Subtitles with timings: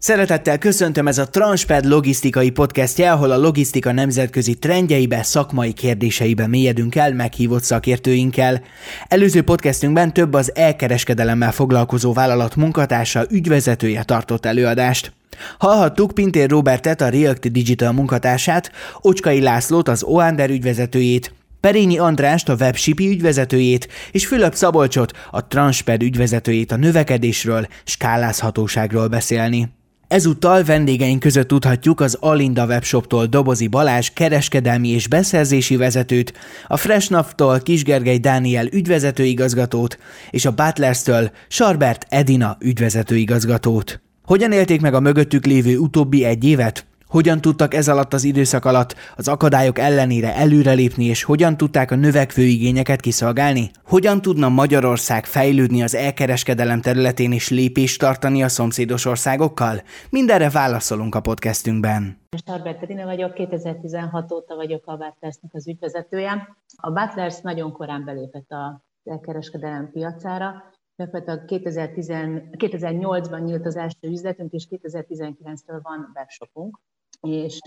[0.00, 6.94] Szeretettel köszöntöm ez a Transped logisztikai podcastje, ahol a logisztika nemzetközi trendjeibe, szakmai kérdéseibe mélyedünk
[6.94, 8.62] el meghívott szakértőinkkel.
[9.08, 15.12] Előző podcastünkben több az elkereskedelemmel foglalkozó vállalat munkatársa, ügyvezetője tartott előadást.
[15.58, 22.54] Hallhattuk Pintér Robertet, a React Digital munkatársát, Ocskai Lászlót, az Oander ügyvezetőjét, Perényi Andrást, a
[22.54, 29.76] WebShipi ügyvezetőjét, és Fülöp Szabolcsot, a Transped ügyvezetőjét a növekedésről, skálázhatóságról beszélni.
[30.08, 36.32] Ezúttal vendégeink között tudhatjuk az Alinda webshoptól Dobozi Balázs kereskedelmi és beszerzési vezetőt,
[36.66, 39.98] a Freshnap-tól Kisgergely Dániel ügyvezetőigazgatót
[40.30, 44.00] és a Butlers-től Sarbert Edina ügyvezetőigazgatót.
[44.24, 46.87] Hogyan élték meg a mögöttük lévő utóbbi egy évet?
[47.08, 51.94] Hogyan tudtak ez alatt az időszak alatt az akadályok ellenére előrelépni, és hogyan tudták a
[51.94, 53.70] növekvő igényeket kiszolgálni?
[53.84, 59.82] Hogyan tudna Magyarország fejlődni az elkereskedelem területén és lépést tartani a szomszédos országokkal?
[60.10, 62.18] Mindenre válaszolunk a podcastünkben.
[62.36, 66.56] Starbert Edina vagyok, 2016 óta vagyok a Butlersnek az ügyvezetője.
[66.76, 70.62] A Butlers nagyon korán belépett a elkereskedelem piacára,
[70.96, 76.78] Gyakorlatilag 2008-ban nyílt az első üzletünk, és 2019-től van webshopunk
[77.20, 77.58] és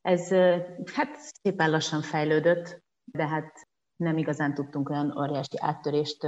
[0.00, 0.28] ez
[0.94, 6.26] hát szépen lassan fejlődött, de hát nem igazán tudtunk olyan óriási áttörést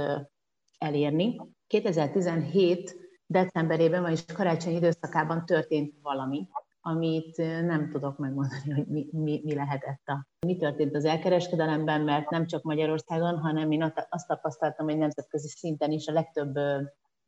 [0.77, 1.41] elérni.
[1.67, 6.47] 2017 decemberében, vagyis karácsony időszakában történt valami,
[6.81, 10.27] amit nem tudok megmondani, hogy mi, mi, mi lehetett a...
[10.45, 15.91] Mi történt az elkereskedelemben, mert nem csak Magyarországon, hanem én azt tapasztaltam, hogy nemzetközi szinten
[15.91, 16.57] is a legtöbb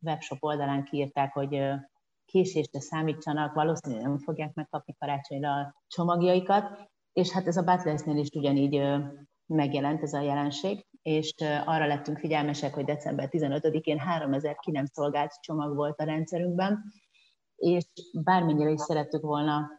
[0.00, 1.62] webshop oldalán kiírták, hogy
[2.32, 8.28] késésre számítsanak, valószínűleg nem fogják megkapni karácsonyra a csomagjaikat, és hát ez a Butlers-nél is
[8.34, 8.82] ugyanígy
[9.46, 15.40] megjelent ez a jelenség, és arra lettünk figyelmesek, hogy december 15-én 3000 ki nem szolgált
[15.40, 16.82] csomag volt a rendszerünkben,
[17.56, 17.84] és
[18.24, 19.70] bármennyire is szerettük volna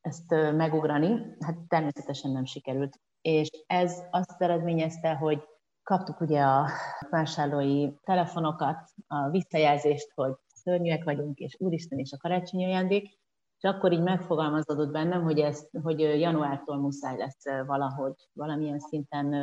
[0.00, 3.00] ezt megugrani, hát természetesen nem sikerült.
[3.20, 5.42] És ez azt eredményezte, hogy
[5.82, 6.68] kaptuk ugye a
[7.10, 10.32] vásárlói telefonokat, a visszajelzést, hogy
[10.62, 13.18] szörnyűek vagyunk, és úristen, és a karácsonyi ajándék,
[13.56, 19.34] és akkor így megfogalmazódott bennem, hogy, ez, hogy januártól muszáj lesz valahogy valamilyen szinten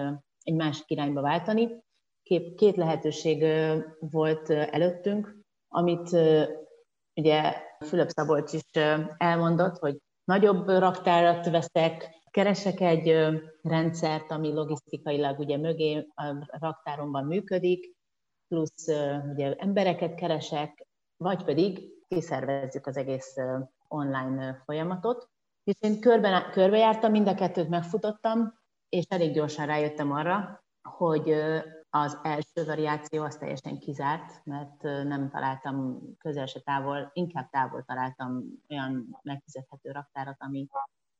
[0.44, 1.84] egy másik irányba váltani.
[2.56, 3.46] Két lehetőség
[4.00, 5.36] volt előttünk,
[5.68, 6.10] amit
[7.16, 7.54] ugye
[7.86, 8.64] Fülöp Szabolcs is
[9.18, 13.16] elmondott, hogy nagyobb raktárat veszek, keresek egy
[13.62, 17.96] rendszert, ami logisztikailag ugye mögé a raktáromban működik,
[18.48, 18.88] plusz
[19.34, 20.87] ugye embereket keresek,
[21.18, 23.36] vagy pedig kiszervezzük az egész
[23.88, 25.30] online folyamatot.
[25.64, 28.54] És én körbe, körbejártam, mind a kettőt megfutottam,
[28.90, 31.32] és elég gyorsan rájöttem arra, hogy
[31.90, 38.44] az első variáció az teljesen kizárt, mert nem találtam közel se távol, inkább távol találtam
[38.70, 40.68] olyan megfizethető raktárat, ami,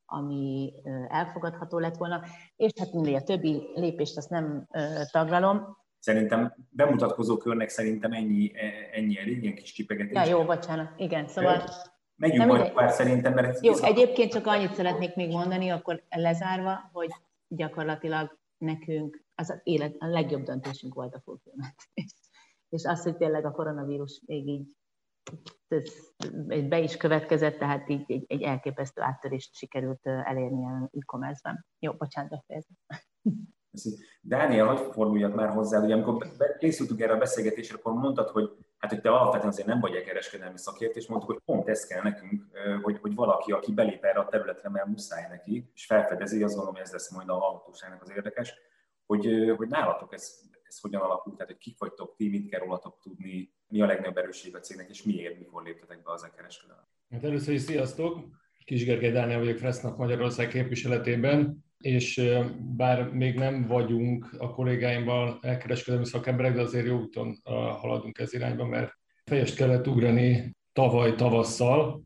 [0.06, 0.74] ami
[1.08, 2.22] elfogadható lett volna,
[2.56, 4.68] és hát mindig a többi lépést azt nem
[5.12, 10.14] taglalom, Szerintem bemutatkozó körnek szerintem ennyi, e, ennyi elég, ilyen kis csipegetés.
[10.14, 11.64] Ja, jó, bocsánat, igen, szóval...
[12.16, 13.66] Megyünk majd pár szerintem, mert...
[13.66, 17.10] Jó, egyébként csak annyit szeretnék még mondani, akkor lezárva, hogy
[17.48, 21.76] gyakorlatilag nekünk az, az élet, a legjobb döntésünk volt a fulfillment.
[22.76, 24.68] És az, hogy tényleg a koronavírus még így
[25.68, 31.66] ez be is következett, tehát így egy, egy elképesztő áttörést sikerült elérni a e-commerce-ben.
[31.80, 32.78] Jó, bocsánat, befejezem.
[34.22, 36.28] Dániel, hogy forduljak már hozzá, ugye amikor
[36.60, 40.04] készültünk erre a beszélgetésre, akkor mondtad, hogy hát hogy te alapvetően azért nem vagy egy
[40.04, 42.44] kereskedelmi szakért, és mondtuk, hogy pont ez kell nekünk,
[42.82, 46.82] hogy, hogy valaki, aki belép erre a területre, mert muszáj neki, és felfedezi, azt gondolom,
[46.82, 48.54] ez lesz majd a hallgatóságnak az érdekes,
[49.06, 53.00] hogy, hogy nálatok ez, ez hogyan alakult, tehát hogy kik vagytok ti, mit kell rólatok
[53.02, 56.88] tudni, mi a legnagyobb erősség a cégnek, és miért, mikor léptetek be az a kereskedelem.
[57.10, 58.20] Hát először is sziasztok!
[58.66, 62.22] Kis Gergely Dániel vagyok Fresznak Magyarország képviseletében és
[62.76, 67.38] bár még nem vagyunk a kollégáimmal elkereskedelmi szakemberek, de azért jó úton
[67.80, 68.92] haladunk ez irányba, mert
[69.26, 72.04] fejest kellett ugrani tavaly tavasszal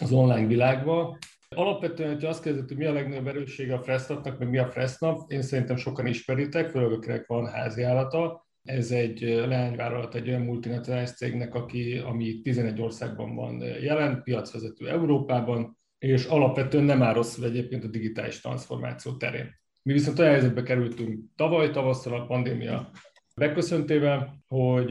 [0.00, 1.18] az online világba.
[1.48, 5.30] Alapvetően, hogyha azt kérdezik, hogy mi a legnagyobb erőssége a Fressnapnak, meg mi a Fressnap,
[5.30, 8.46] én szerintem sokan ismeritek, főleg akinek van házi állata.
[8.62, 15.78] Ez egy leányvállalat egy olyan multinacionális cégnek, aki, ami 11 országban van jelen, piacvezető Európában,
[15.98, 19.56] és alapvetően nem áll rosszul egyébként a digitális transformáció terén.
[19.82, 22.90] Mi viszont olyan helyzetbe kerültünk tavaly, tavasszal a pandémia
[23.36, 24.90] beköszöntével, hogy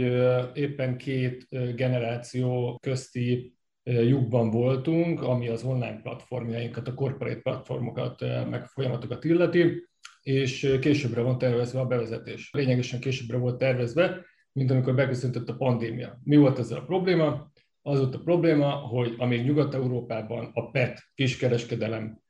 [0.53, 9.23] éppen két generáció közti lyukban voltunk, ami az online platformjainkat, a corporate platformokat, meg folyamatokat
[9.23, 9.87] illeti,
[10.21, 12.49] és későbbre van tervezve a bevezetés.
[12.53, 16.19] Lényegesen későbbre volt tervezve, mint amikor beköszöntött a pandémia.
[16.23, 17.51] Mi volt ezzel a probléma?
[17.87, 22.21] Az volt a probléma, hogy amíg Nyugat-Európában a PET kiskereskedelem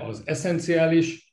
[0.00, 1.30] az eszenciális,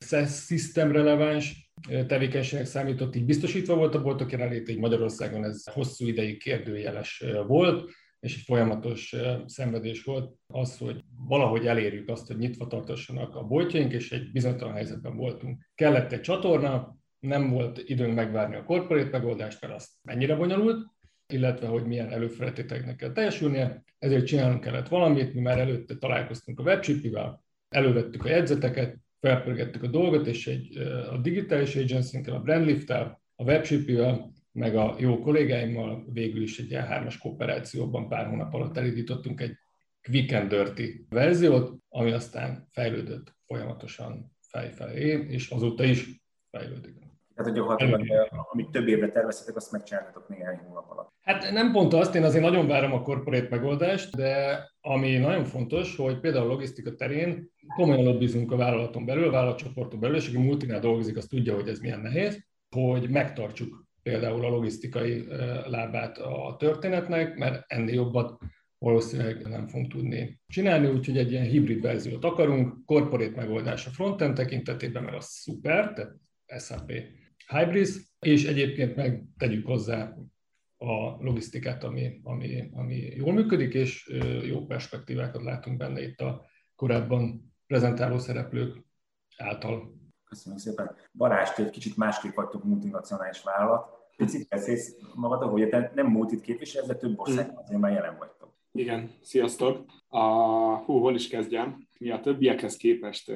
[0.48, 1.72] system releváns
[2.08, 7.92] tevékenységnek számított, így biztosítva volt a boltok jelenléte, így Magyarországon ez hosszú ideig kérdőjeles volt,
[8.20, 9.16] és egy folyamatos
[9.46, 14.74] szenvedés volt az, hogy valahogy elérjük azt, hogy nyitva tartassanak a boltjaink, és egy bizonytalan
[14.74, 15.70] helyzetben voltunk.
[15.76, 20.86] Kellett egy csatorna, nem volt időnk megvárni a korporét megoldást, mert az mennyire bonyolult,
[21.34, 26.64] illetve hogy milyen előfeltételeknek kell teljesülnie, ezért csinálnunk kellett valamit, mi már előtte találkoztunk a
[26.64, 30.78] webchipivel, elővettük a jegyzeteket, felpörgettük a dolgot, és egy,
[31.12, 36.86] a digitális agency a Brandlift-tel, a webchipivel, meg a jó kollégáimmal végül is egy ilyen
[36.86, 39.56] hármas kooperációban pár hónap alatt elindítottunk egy
[40.02, 46.22] quick and dirty verziót, ami aztán fejlődött folyamatosan fejfelé, és azóta is
[46.52, 46.96] fejlődik.
[47.36, 51.12] Tehát gyakorlatilag, amit több évre terveztetek, azt megcsináltatok néhány hónap alatt.
[51.22, 55.96] Hát nem pont azt, én azért nagyon várom a korporét megoldást, de ami nagyon fontos,
[55.96, 60.38] hogy például a logisztika terén komolyan lobbizunk a vállalaton belül, a vállalatcsoporton belül, és aki
[60.38, 62.46] multinál dolgozik, az tudja, hogy ez milyen nehéz,
[62.76, 65.28] hogy megtartsuk például a logisztikai
[65.66, 68.38] lábát a történetnek, mert ennél jobbat
[68.78, 74.36] valószínűleg nem fogunk tudni csinálni, úgyhogy egy ilyen hibrid verziót akarunk, korporét megoldás a frontend
[74.36, 76.14] tekintetében, mert az szuper, tehát
[76.64, 76.92] SAP
[77.54, 77.90] Hybris,
[78.20, 80.16] és egyébként meg tegyük hozzá
[80.78, 86.46] a logisztikát, ami, ami, ami jól működik, és jó perspektívákat látunk benne itt a
[86.76, 88.86] korábban prezentáló szereplők
[89.38, 89.94] által.
[90.30, 90.96] Köszönöm szépen.
[91.12, 93.88] Balázs, egy kicsit másképp vagytok multinacionális vállalat.
[94.18, 98.54] Picit beszélsz magadról, hogy te nem multit képviselsz, de több országban azért már jelen vagytok.
[98.72, 99.86] Igen, sziasztok.
[100.08, 100.24] A,
[100.78, 101.88] hú, hol is kezdjem?
[102.00, 103.32] Mi a többiekhez képest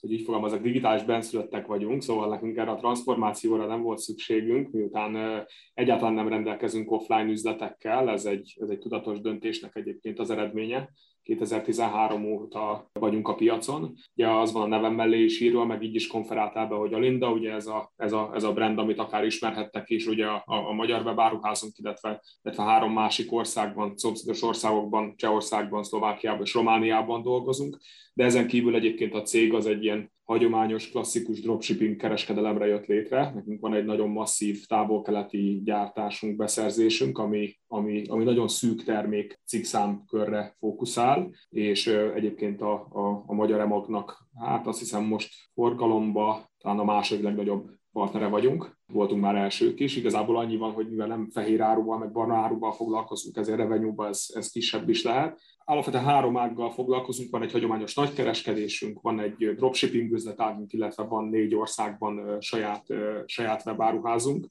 [0.00, 5.44] hogy így fogalmazok, digitális benszülöttek vagyunk, szóval nekünk erre a transformációra nem volt szükségünk, miután
[5.74, 10.90] egyáltalán nem rendelkezünk offline üzletekkel, ez egy, ez egy tudatos döntésnek egyébként az eredménye.
[11.26, 13.94] 2013 óta vagyunk a piacon.
[14.14, 16.98] Ugye az van a nevem mellé is írva, meg így is konferáltál be, hogy a
[16.98, 20.42] Linda, ugye ez a, ez a, ez a brand, amit akár ismerhettek is, ugye a,
[20.44, 27.78] a, magyar webáruházunk, illetve, illetve három másik országban, szomszédos országokban, Csehországban, Szlovákiában és Romániában dolgozunk,
[28.14, 33.32] de ezen kívül egyébként a cég az egy ilyen hagyományos, klasszikus dropshipping kereskedelemre jött létre.
[33.34, 40.04] Nekünk van egy nagyon masszív távol-keleti gyártásunk, beszerzésünk, ami, ami, ami nagyon szűk termék cikszám
[40.08, 46.78] körre fókuszál, és egyébként a, a, a magyar emagnak, hát azt hiszem most forgalomba talán
[46.78, 49.96] a második legnagyobb partnere vagyunk, voltunk már elsők is.
[49.96, 54.26] Igazából annyi van, hogy mivel nem fehér áruval, meg barna áruval foglalkozunk, ezért revenue ez,
[54.34, 55.40] ez kisebb is lehet.
[55.64, 61.54] Alapvetően három ággal foglalkozunk, van egy hagyományos nagykereskedésünk, van egy dropshipping üzletágunk, illetve van négy
[61.54, 62.86] országban saját,
[63.26, 64.46] saját webáruházunk.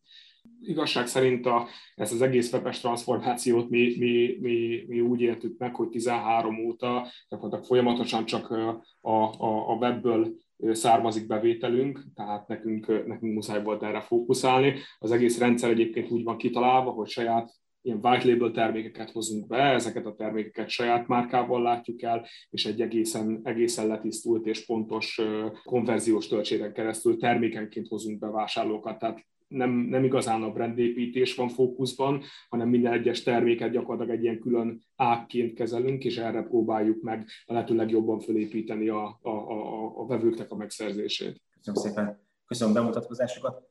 [0.62, 5.75] Igazság szerint a, ezt az egész webes transformációt mi, mi, mi, mi úgy éltük meg,
[5.75, 10.36] hogy 13 óta gyakorlatilag folyamatosan csak a, a, a webből
[10.71, 14.74] származik bevételünk, tehát nekünk, nekünk muszáj volt erre fókuszálni.
[15.00, 19.62] Az egész rendszer egyébként úgy van kitalálva, hogy saját ilyen white label termékeket hozunk be,
[19.62, 25.21] ezeket a termékeket saját márkával látjuk el, és egy egészen, egészen letisztult és pontos
[25.63, 29.00] konverziós töltséren keresztül termékenként hozunk be vásárlókat.
[29.00, 34.39] Tehát nem, nem igazán a brandépítés van fókuszban, hanem minden egyes terméket gyakorlatilag egy ilyen
[34.39, 40.06] külön ágként kezelünk, és erre próbáljuk meg a lehető legjobban felépíteni a, a, a, a
[40.06, 41.42] vevőknek a megszerzését.
[41.56, 42.23] Köszönöm szépen.
[42.45, 43.68] Köszönöm a bemutatkozásokat.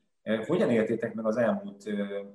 [0.47, 1.87] Hogyan éltétek meg az elmúlt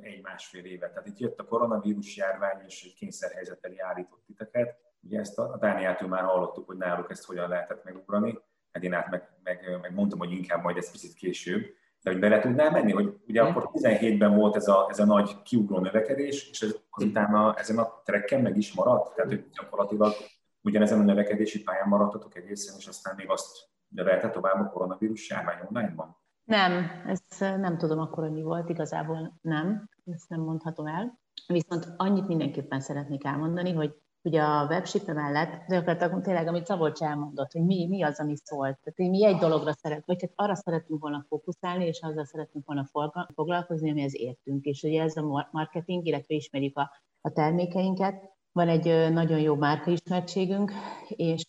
[0.01, 0.93] egy-másfél évet?
[0.93, 4.77] Tehát itt jött a koronavírus járvány, és egy kényszerhelyzettel állított titeket.
[5.01, 8.39] Ugye ezt a Dániától már hallottuk, hogy náluk ezt hogyan lehetett megugrani.
[8.71, 11.61] Edinát meg, meg, meg mondtam, hogy inkább majd ez picit később.
[12.03, 15.41] De hogy bele tudnál menni, hogy ugye akkor 17-ben volt ez a, ez a nagy
[15.41, 19.15] kiugró növekedés, és ez, utána ezen a trekken meg is maradt?
[19.15, 20.13] Tehát hogy gyakorlatilag
[20.61, 25.57] ugyanezen a növekedési pályán maradtatok egészen, és aztán még azt növelte tovább a koronavírus járvány
[25.67, 26.17] online-ban?
[26.43, 31.19] Nem, ezt nem tudom akkor, hogy mi volt, igazából nem, ezt nem mondhatom el.
[31.47, 37.51] Viszont annyit mindenképpen szeretnék elmondani, hogy ugye a webship mellett, gyakorlatilag tényleg, amit Szabolcs elmondott,
[37.51, 38.79] hogy mi, mi az, ami szólt.
[38.83, 42.87] Tehát mi egy dologra szeret, vagy hát arra szeretünk volna fókuszálni, és azzal szeretünk volna
[43.33, 44.65] foglalkozni, amihez értünk.
[44.65, 48.37] És ugye ez a marketing, illetve ismerjük a, a termékeinket.
[48.51, 50.71] Van egy nagyon jó márkaismertségünk,
[51.07, 51.43] és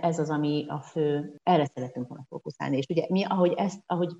[0.00, 2.76] ez az, ami a fő, erre szeretünk volna fókuszálni.
[2.76, 4.12] És ugye mi, ahogy ezt, ahogy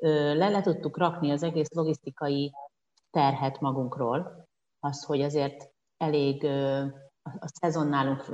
[0.00, 2.52] le, le tudtuk rakni az egész logisztikai
[3.10, 4.46] terhet magunkról,
[4.80, 6.44] az, hogy azért elég
[7.22, 8.24] a szezon nálunk,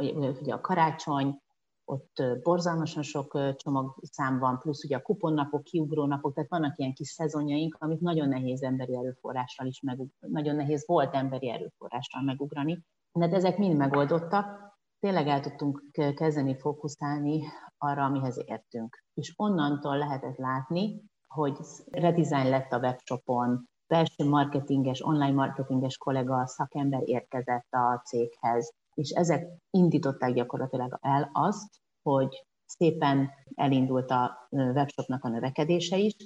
[0.41, 1.43] ugye a karácsony,
[1.85, 7.09] ott borzalmasan sok csomagszám van, plusz ugye a kuponnapok, kiugró napok, tehát vannak ilyen kis
[7.09, 13.31] szezonjaink, amit nagyon nehéz emberi erőforrással is meg, nagyon nehéz volt emberi erőforrással megugrani, De
[13.31, 15.83] ezek mind megoldottak, tényleg el tudtunk
[16.15, 17.43] kezdeni fókuszálni
[17.79, 19.05] arra, amihez értünk.
[19.15, 21.59] És onnantól lehetett látni, hogy
[21.91, 29.49] redesign lett a webshopon, belső marketinges, online marketinges kollega, szakember érkezett a céghez, és ezek
[29.71, 36.17] indították gyakorlatilag el azt, hogy szépen elindult a webshopnak a növekedése is.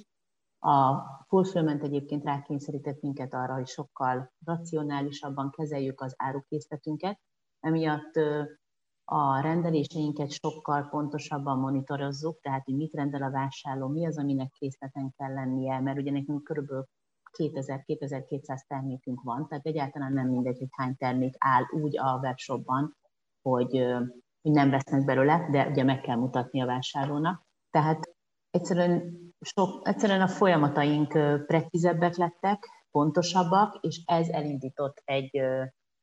[0.59, 0.95] A
[1.27, 7.19] fulfillment egyébként rákényszerített minket arra, hogy sokkal racionálisabban kezeljük az árukészletünket,
[7.59, 8.13] emiatt
[9.05, 15.13] a rendeléseinket sokkal pontosabban monitorozzuk, tehát hogy mit rendel a vásárló, mi az, aminek készleten
[15.17, 16.85] kell lennie, mert ugye nekünk körülbelül
[17.39, 22.97] 2000-2200 termékünk van, tehát egyáltalán nem mindegy, hogy hány termék áll úgy a webshopban,
[23.41, 23.85] hogy,
[24.41, 27.45] hogy nem vesznek belőle, de ugye meg kell mutatni a vásárlónak.
[27.69, 28.15] Tehát
[28.49, 31.07] egyszerűen, sok, egyszerűen a folyamataink
[31.45, 35.41] precízebbek lettek, pontosabbak, és ez elindított egy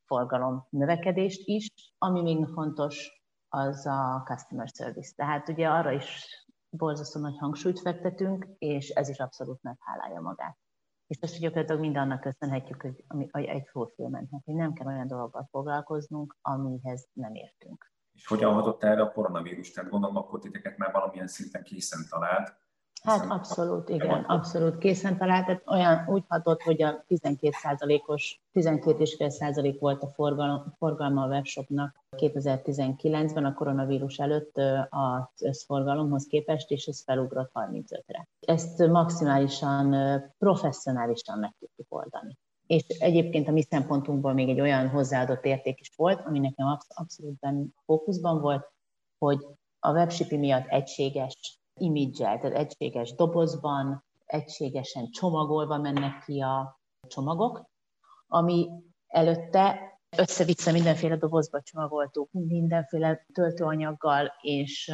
[0.04, 5.12] forgalom növekedést is, ami még fontos, az a customer service.
[5.16, 6.26] Tehát ugye arra is
[6.70, 10.56] borzasztó nagy hangsúlyt fektetünk, és ez is abszolút meghálálja magát.
[11.06, 15.48] És ezt gyakorlatilag mindannak köszönhetjük, hogy, ami, hogy egy fulfillmentnek, hogy nem kell olyan dolgokkal
[15.50, 17.92] foglalkoznunk, amihez nem értünk.
[18.12, 19.72] És hogyan hatott erre a koronavírus?
[19.72, 22.65] Tehát gondolom, akkor titeket már valamilyen szinten készen talált,
[23.02, 25.46] Hát abszolút, igen, abszolút készen talált.
[25.46, 33.44] Tehát olyan úgy hatott, hogy a 12%-os, 12,5% volt a forgalma, forgalma a webshopnak 2019-ben,
[33.44, 38.28] a koronavírus előtt az összforgalomhoz képest, és ez felugrott 35-re.
[38.40, 39.96] Ezt maximálisan
[40.38, 42.38] professzionálisan meg tudtuk oldani.
[42.66, 47.46] És egyébként a mi szempontunkból még egy olyan hozzáadott érték is volt, ami nekem abszolút
[47.84, 48.72] fókuszban volt,
[49.18, 49.46] hogy
[49.78, 57.70] a webshipping miatt egységes imidzsel, tehát egységes dobozban, egységesen csomagolva mennek ki a csomagok,
[58.26, 58.68] ami
[59.06, 59.78] előtte
[60.16, 64.92] össze-vissza mindenféle dobozba csomagoltuk, mindenféle töltőanyaggal, és,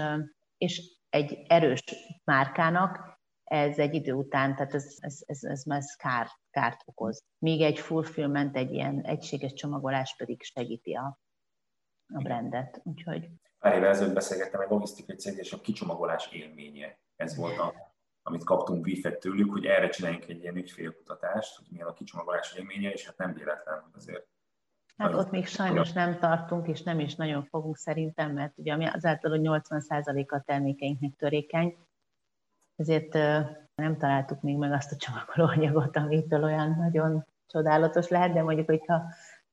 [0.58, 1.84] és egy erős
[2.24, 3.20] márkának
[3.52, 7.24] ez egy idő után, tehát ez, ez, ez, ez, ez kár, kárt okoz.
[7.38, 11.18] Még egy fulfillment, egy ilyen egységes csomagolás pedig segíti a,
[12.14, 12.80] a brandet.
[12.84, 13.28] Úgyhogy
[13.62, 16.98] pár évvel ezelőtt beszélgettem egy logisztikai cég, és a kicsomagolás élménye.
[17.16, 17.74] Ez volt a,
[18.22, 22.90] amit kaptunk briefet tőlük, hogy erre csináljunk egy ilyen ügyfélkutatást, hogy milyen a kicsomagolás élménye,
[22.90, 24.26] és hát nem véletlen, hogy azért
[24.96, 29.30] Hát ott még sajnos nem tartunk, és nem is nagyon fogunk szerintem, mert ugye azáltal,
[29.30, 31.76] hogy 80%-a a termékeinknek törékeny,
[32.76, 33.12] ezért
[33.74, 39.02] nem találtuk még meg azt a csomagolóanyagot, amitől olyan nagyon csodálatos lehet, de mondjuk, hogyha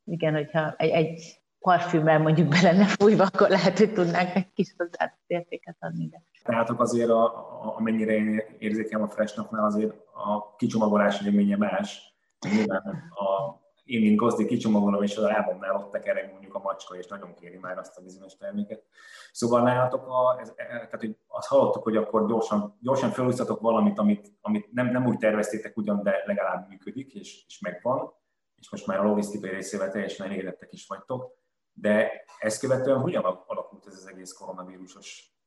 [0.03, 4.73] igen, hogyha egy, egy parfümmel mondjuk be lenne fújva, akkor lehet, hogy tudnánk egy kis
[4.77, 6.07] hozzáadott értéket adni.
[6.07, 6.21] De.
[6.43, 12.13] Tehát azért, a, a, amennyire én érzékelem a Freshnapnál, azért a kicsomagolás élménye más.
[12.49, 17.07] Nyilván a, én, mint gazdi kicsomagolom, és az álmomnál ott tekerek mondjuk a macska, és
[17.07, 18.83] nagyon kéri már azt a bizonyos terméket.
[19.31, 23.99] Szóval nálatok, a, ez, e, tehát, hogy azt hallottuk, hogy akkor gyorsan, gyorsan felúsztatok valamit,
[23.99, 28.13] amit, amit nem, nem úgy terveztétek ugyan, de legalább működik, és, és megvan,
[28.55, 31.38] és most már a logisztikai részével teljesen elégedettek is vagytok
[31.81, 35.37] de ezt követően hogyan alakult ez az egész koronavírusos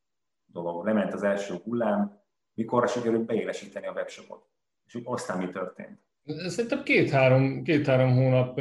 [0.47, 0.85] dolog?
[0.87, 2.21] Lement az első hullám,
[2.55, 4.45] mikorra sikerült beélesíteni a webshopot?
[4.85, 6.01] És aztán mi történt?
[6.47, 8.59] Szerintem két-három, két-három hónap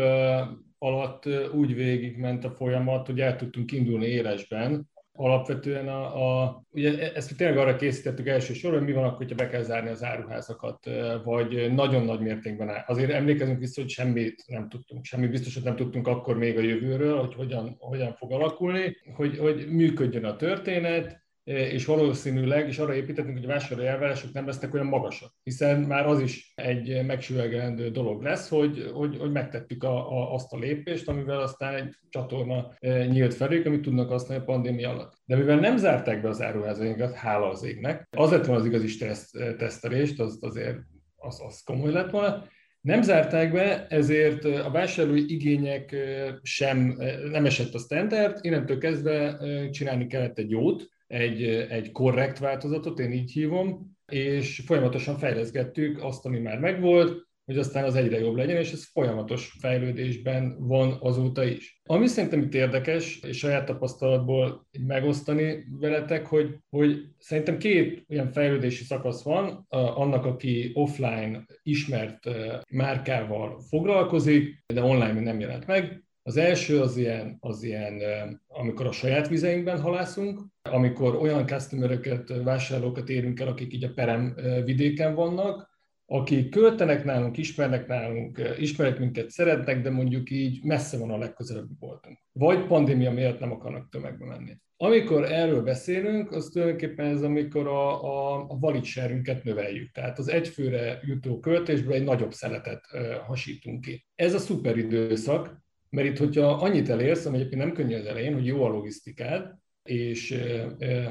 [0.78, 7.38] alatt úgy végigment a folyamat, hogy el tudtunk indulni élesben, alapvetően a, a, ugye ezt
[7.38, 10.90] tényleg arra készítettük elsősorban, hogy mi van akkor, hogyha be kell zárni az áruházakat,
[11.24, 12.84] vagy nagyon nagy mértékben.
[12.88, 17.20] Azért emlékezünk vissza, hogy semmit nem tudtunk, semmi biztosat nem tudtunk akkor még a jövőről,
[17.20, 23.38] hogy hogyan, hogyan fog alakulni, hogy, hogy működjön a történet, és valószínűleg, és arra építettünk,
[23.38, 28.22] hogy a vásárlói elvárások nem lesznek olyan magasak, hiszen már az is egy megsüvegelendő dolog
[28.22, 32.74] lesz, hogy, hogy, hogy megtettük a, a, azt a lépést, amivel aztán egy csatorna
[33.10, 35.14] nyílt felük, amit tudnak használni a pandémia alatt.
[35.26, 38.98] De mivel nem zárták be az áruházainkat, hála az égnek, az lett volna az igazi
[38.98, 40.78] teszt, tesztelést, az azért
[41.16, 42.44] az, az komoly lett volna,
[42.82, 45.96] nem zárták be, ezért a vásárlói igények
[46.42, 46.98] sem
[47.32, 49.38] nem esett a standard, innentől kezdve
[49.72, 56.26] csinálni kellett egy jót, egy, egy korrekt változatot, én így hívom, és folyamatosan fejleszgettük azt,
[56.26, 61.44] ami már megvolt, hogy aztán az egyre jobb legyen, és ez folyamatos fejlődésben van azóta
[61.44, 61.82] is.
[61.84, 68.84] Ami szerintem itt érdekes, és saját tapasztalatból megosztani veletek, hogy, hogy szerintem két olyan fejlődési
[68.84, 72.30] szakasz van, annak, aki offline ismert
[72.70, 78.02] márkával foglalkozik, de online még nem jelent meg, az első az ilyen, az ilyen,
[78.48, 84.36] amikor a saját vizeinkben halászunk, amikor olyan customereket, vásárlókat érünk el, akik így a perem
[84.66, 85.70] vidéken vannak,
[86.06, 91.74] akik költenek nálunk, ismernek nálunk, ismerek minket, szeretnek, de mondjuk így messze van a legközelebbi
[91.80, 92.18] voltunk.
[92.32, 94.58] Vagy pandémia miatt nem akarnak tömegbe menni.
[94.78, 99.92] Amikor erről beszélünk, az tulajdonképpen ez, amikor a, a, a validserünket növeljük.
[99.92, 102.86] Tehát az egyfőre jutó költésből egy nagyobb szeletet
[103.26, 104.06] hasítunk ki.
[104.16, 105.60] Ez a szuper időszak,
[105.92, 109.56] mert itt, hogyha annyit elérsz, ami egyébként nem könnyű az elején, hogy jó a logisztikád,
[109.84, 110.42] és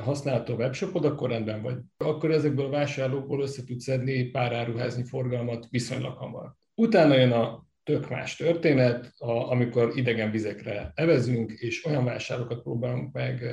[0.03, 1.77] használható a webshopod, akkor rendben vagy.
[1.97, 6.55] Akkor ezekből a vásárlókból össze tudsz szedni pár áruházni forgalmat viszonylag hamar.
[6.75, 13.13] Utána jön a tök más történet, a, amikor idegen vizekre evezünk, és olyan vásárlókat próbálunk
[13.13, 13.45] meg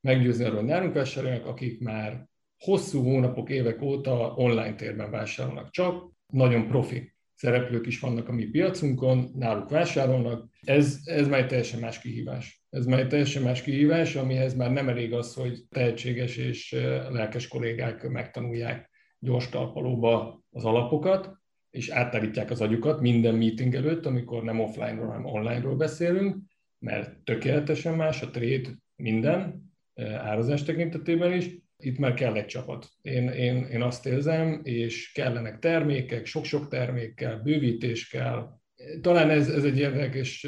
[0.00, 6.10] meggyőzni arról, hogy nálunk vásárolnak, akik már hosszú hónapok, évek óta online térben vásárolnak csak,
[6.26, 10.48] nagyon profi szereplők is vannak a mi piacunkon, náluk vásárolnak.
[10.60, 12.62] Ez, ez már egy teljesen más kihívás.
[12.70, 16.72] Ez már egy teljesen más kihívás, amihez már nem elég az, hogy tehetséges és
[17.10, 21.32] lelkes kollégák megtanulják gyors talpalóba az alapokat,
[21.70, 26.36] és átállítják az agyukat minden meeting előtt, amikor nem offline-ról, hanem online-ról beszélünk,
[26.78, 29.72] mert tökéletesen más a trade minden,
[30.16, 32.88] árazás tekintetében is, itt már kell egy csapat.
[33.02, 38.48] Én, én, én azt érzem, és kellenek termékek, sok-sok termék kell, bővítés kell.
[39.00, 40.46] Talán ez, ez egy érdekes,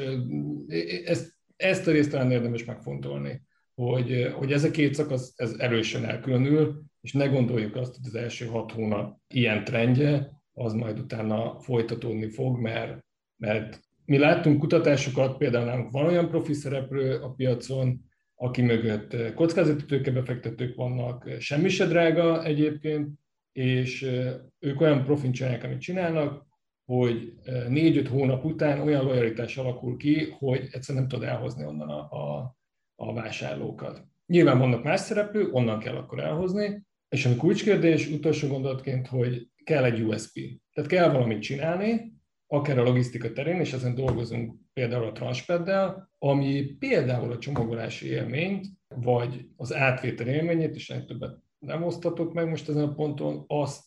[1.05, 3.43] ezt, ezt a részt talán érdemes megfontolni,
[3.75, 8.15] hogy, hogy ez a két szakasz ez erősen elkülönül, és ne gondoljuk azt, hogy az
[8.15, 13.05] első hat hónap ilyen trendje, az majd utána folytatódni fog, mert,
[13.37, 18.11] mert mi láttunk kutatásokat, például nálunk van olyan profi szereplő a piacon,
[18.43, 23.09] aki mögött eh, kockázati tőkebefektetők vannak, eh, semmi se drága egyébként,
[23.53, 26.47] és eh, ők olyan profin csinálják, amit csinálnak,
[26.85, 27.33] hogy
[27.69, 32.57] négy-öt hónap után olyan lojalitás alakul ki, hogy egyszerűen nem tud elhozni onnan a, a,
[32.95, 34.07] a vásárlókat.
[34.27, 39.85] Nyilván vannak más szereplők, onnan kell akkor elhozni, és a kulcskérdés utolsó gondolatként, hogy kell
[39.85, 40.41] egy USP.
[40.73, 42.13] Tehát kell valamit csinálni,
[42.53, 48.67] akár a logisztika terén, és ezen dolgozunk például a Transpeddel, ami például a csomagolási élményt,
[48.95, 53.85] vagy az átvétel élményét, és többet nem osztatok meg most ezen a ponton, azt,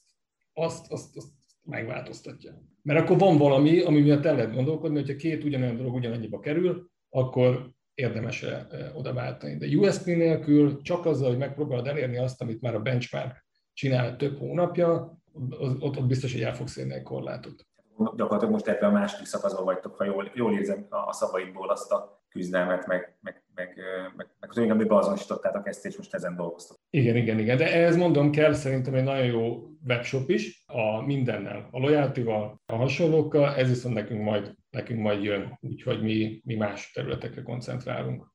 [0.53, 1.27] azt, azt, azt
[1.61, 2.61] megváltoztatja.
[2.81, 6.89] Mert akkor van valami, ami miatt el lehet gondolkodni, hogyha két ugyanolyan dolog ugyanannyiba kerül,
[7.09, 9.57] akkor érdemes -e oda váltani.
[9.57, 14.37] De USP nélkül csak azzal, hogy megpróbálod elérni azt, amit már a benchmark csinál több
[14.37, 15.19] hónapja,
[15.59, 17.65] ott, ott biztos, hogy el fogsz érni egy korlátot
[17.97, 22.23] gyakorlatilag most ebben a második szakaszban vagytok, ha jól, jól érzem a szavaidból azt a
[22.29, 23.75] küzdelmet, meg, meg, meg,
[24.15, 26.77] meg, meg tulajdonképpen beazonosítottátok ezt, és most ezen dolgoztok.
[26.89, 31.67] Igen, igen, igen, de ehhez mondom kell szerintem egy nagyon jó webshop is, a mindennel,
[31.71, 36.91] a loyalty-val, a hasonlókkal, ez viszont nekünk majd, nekünk majd jön, úgyhogy mi, mi más
[36.91, 38.33] területekre koncentrálunk.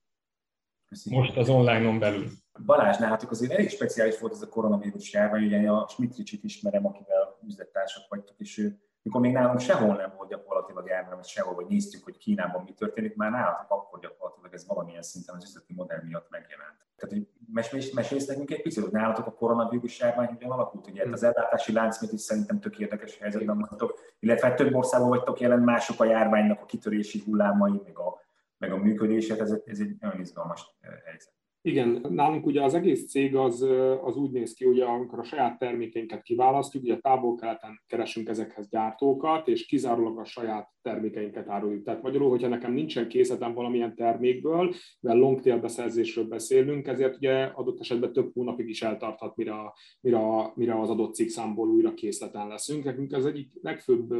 [0.87, 1.21] Köszönjük.
[1.21, 2.27] Most az online-on belül.
[2.65, 7.39] Balázs, nálatok azért elég speciális volt ez a koronavírus járvány, ugye a Schmidt ismerem, akivel
[7.47, 12.03] üzlettársak vagytok, és ő mikor még nálunk sehol nem volt gyakorlatilag elmenem, sehol, hogy néztük,
[12.03, 16.29] hogy Kínában mi történik, már nálatok akkor gyakorlatilag ez valamilyen szinten az üzleti modell miatt
[16.29, 16.85] megjelent.
[16.95, 20.87] Tehát, hogy mes- mesélsz nekünk egy picit, hogy nálatok a koronavírus járvány hogyan alakult?
[20.87, 25.09] Ugye hát az ellátási lánc is szerintem tök érdekes helyzetben vagytok, illetve hát több országban
[25.09, 28.21] vagytok jelen, mások a járványnak a kitörési hullámai, meg a,
[28.57, 31.33] meg a működését, ez, ez egy nagyon izgalmas eh, helyzet.
[31.63, 33.61] Igen, nálunk ugye az egész cég az,
[34.01, 39.47] az úgy néz ki, hogy amikor a saját termékeinket kiválasztjuk, ugye távol-keleten keresünk ezekhez gyártókat,
[39.47, 41.83] és kizárólag a saját termékeinket áruljuk.
[41.83, 47.43] Tehát magyarul, hogyha nekem nincsen készletem valamilyen termékből, mivel long tail beszerzésről beszélünk, ezért ugye
[47.43, 49.53] adott esetben több hónapig is eltarthat, mire,
[50.01, 50.19] mire,
[50.55, 52.83] mire az adott cikkszámból újra készleten leszünk.
[52.83, 54.13] Nekünk az egyik legfőbb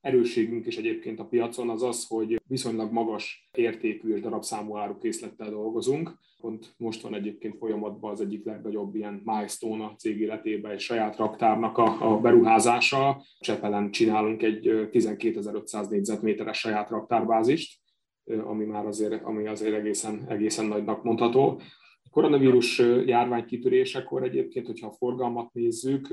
[0.00, 6.18] erősségünk is egyébként a piacon az az, hogy viszonylag magas értékű és darabszámú árukészlettel dolgozunk.
[6.40, 11.16] Pont most van egyébként folyamatban az egyik legnagyobb ilyen milestone a cég életében, egy saját
[11.16, 13.22] raktárnak a, a beruházása.
[13.38, 17.80] Csepelen csinálunk egy 12.500 négyzetméteres saját raktárbázist,
[18.24, 21.60] ami már azért, ami azért egészen, egészen nagynak mondható
[22.16, 26.08] koronavírus járvány kitörésekor egyébként, hogyha a forgalmat nézzük,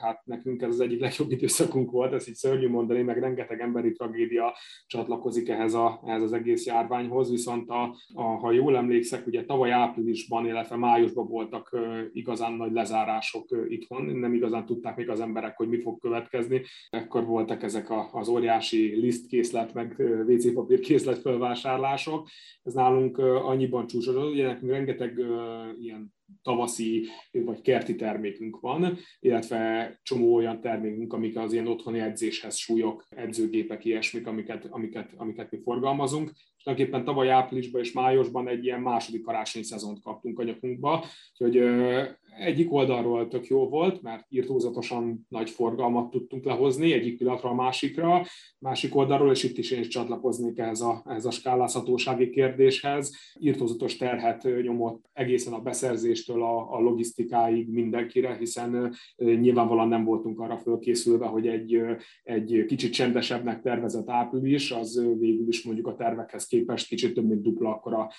[0.00, 3.92] hát nekünk ez az egyik legjobb időszakunk volt, ez így szörnyű mondani, meg rengeteg emberi
[3.92, 4.54] tragédia
[4.86, 9.70] csatlakozik ehhez, a, ehhez az egész járványhoz, viszont a, a, ha jól emlékszek, ugye tavaly
[9.70, 11.78] áprilisban, illetve májusban voltak
[12.12, 17.24] igazán nagy lezárások itthon, nem igazán tudták még az emberek, hogy mi fog következni, ekkor
[17.24, 19.94] voltak ezek a, az óriási lisztkészlet, meg
[20.26, 22.28] WC papír készlet felvásárlások,
[22.62, 25.18] ez nálunk annyiban csúcsosodott, ugye nekünk rengeteg
[25.78, 32.56] ilyen tavaszi vagy kerti termékünk van, illetve csomó olyan termékünk, amik az ilyen otthoni edzéshez
[32.56, 36.30] súlyok, edzőgépek, ilyesmik, amiket, amiket, amiket mi forgalmazunk.
[36.56, 41.04] És tulajdonképpen tavaly áprilisban és májusban egy ilyen második karácsonyi szezont kaptunk a nyakunkba,
[41.38, 41.56] úgyhogy
[42.36, 48.24] egyik oldalról tök jó volt, mert írtózatosan nagy forgalmat tudtunk lehozni egyik pillanatra a másikra,
[48.58, 53.96] másik oldalról, és itt is én is csatlakoznék ehhez a, ehhez a skálázhatósági kérdéshez, írtózatos
[53.96, 61.26] terhet nyomott egészen a beszerzéstől a, a logisztikáig mindenkire, hiszen nyilvánvalóan nem voltunk arra fölkészülve,
[61.26, 61.80] hogy egy,
[62.22, 67.42] egy kicsit csendesebbnek tervezett április, az végül is mondjuk a tervekhez képest kicsit több mint
[67.42, 68.10] dupla akkora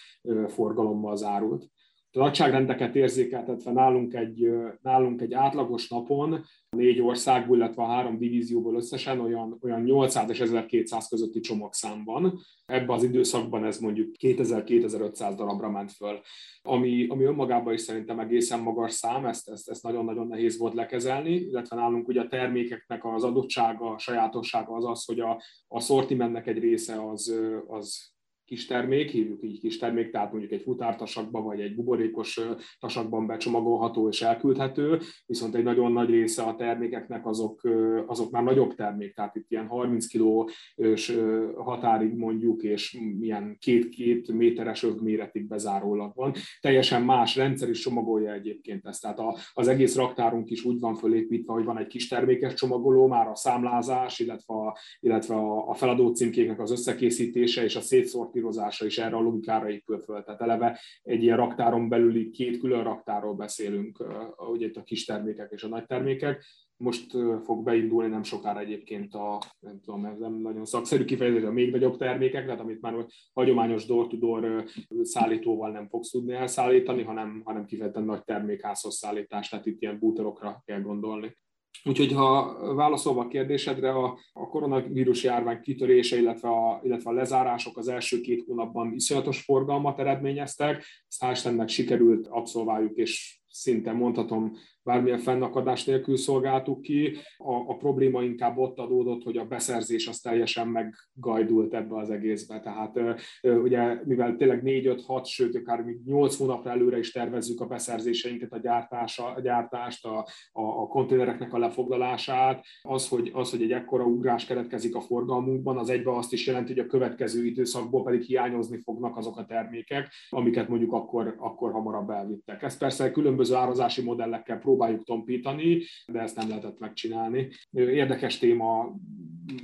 [0.47, 1.69] forgalommal zárult
[2.11, 4.49] nagyságrendeket érzékeltetve nálunk egy,
[4.81, 10.39] nálunk egy átlagos napon négy országból, illetve a három divízióból összesen olyan, olyan 800 és
[10.39, 12.39] 1200 közötti csomagszám van.
[12.65, 16.19] Ebben az időszakban ez mondjuk 2000-2500 darabra ment föl,
[16.61, 21.33] ami, ami önmagában is szerintem egészen magas szám, ezt, ezt, ezt nagyon-nagyon nehéz volt lekezelni,
[21.33, 26.47] illetve nálunk ugye a termékeknek az adottsága, a sajátossága az az, hogy a, a szortimentnek
[26.47, 27.35] egy része az,
[27.67, 28.17] az
[28.49, 32.39] kis termék, hívjuk így kis termék, tehát mondjuk egy futártasakban vagy egy buborékos
[32.79, 37.61] tasakban becsomagolható és elküldhető, viszont egy nagyon nagy része a termékeknek azok,
[38.05, 41.13] azok már nagyobb termék, tehát itt ilyen 30 kilós
[41.55, 46.33] határig mondjuk, és milyen két-két méteres övméretig bezárólag van.
[46.59, 49.19] Teljesen más rendszer is csomagolja egyébként ezt, tehát
[49.53, 53.35] az egész raktárunk is úgy van fölépítve, hogy van egy kis termékes csomagoló, már a
[53.35, 55.35] számlázás, illetve a, illetve
[55.67, 60.23] a feladó címkéknek az összekészítése és a szétszort finanszírozása is erre a logikára épül föl.
[60.23, 64.05] Tehát eleve egy ilyen raktáron belüli két külön raktáról beszélünk,
[64.51, 66.45] ugye itt a kis termékek és a nagy termékek.
[66.77, 67.11] Most
[67.43, 71.71] fog beindulni nem sokára egyébként a, nem tudom, ez nem nagyon szakszerű kifejezés, a még
[71.71, 74.65] nagyobb termékek, tehát amit már hagyományos door-to-door
[75.01, 80.61] szállítóval nem fogsz tudni elszállítani, hanem, hanem kifejezetten nagy termékházhoz szállítás, tehát itt ilyen bútorokra
[80.65, 81.37] kell gondolni.
[81.83, 87.77] Úgyhogy ha válaszolva a kérdésedre, a, a koronavírus járvány kitörése, illetve a, illetve a lezárások
[87.77, 94.51] az első két hónapban iszonyatos forgalmat eredményeztek, ezt hál' sikerült abszolváljuk, és szinte mondhatom
[94.83, 97.15] bármilyen fennakadás nélkül szolgáltuk ki.
[97.37, 102.59] A, a probléma inkább ott adódott, hogy a beszerzés az teljesen meggajdult ebbe az egészbe.
[102.59, 102.99] Tehát
[103.41, 108.57] ugye, mivel tényleg 4-5-6, sőt, akár még 8 hónapra előre is tervezzük a beszerzéseinket, a,
[108.57, 110.17] gyártása, a gyártást, a,
[110.51, 115.77] a, a konténereknek a lefoglalását, az hogy, az, hogy egy ekkora ugrás keretkezik a forgalmunkban,
[115.77, 120.13] az egybe azt is jelenti, hogy a következő időszakból pedig hiányozni fognak azok a termékek,
[120.29, 122.63] amiket mondjuk akkor, akkor hamarabb elvittek.
[122.63, 127.49] Ez persze különböző árazási modellekkel próbáljuk tompítani, de ezt nem lehetett megcsinálni.
[127.71, 128.95] Érdekes téma,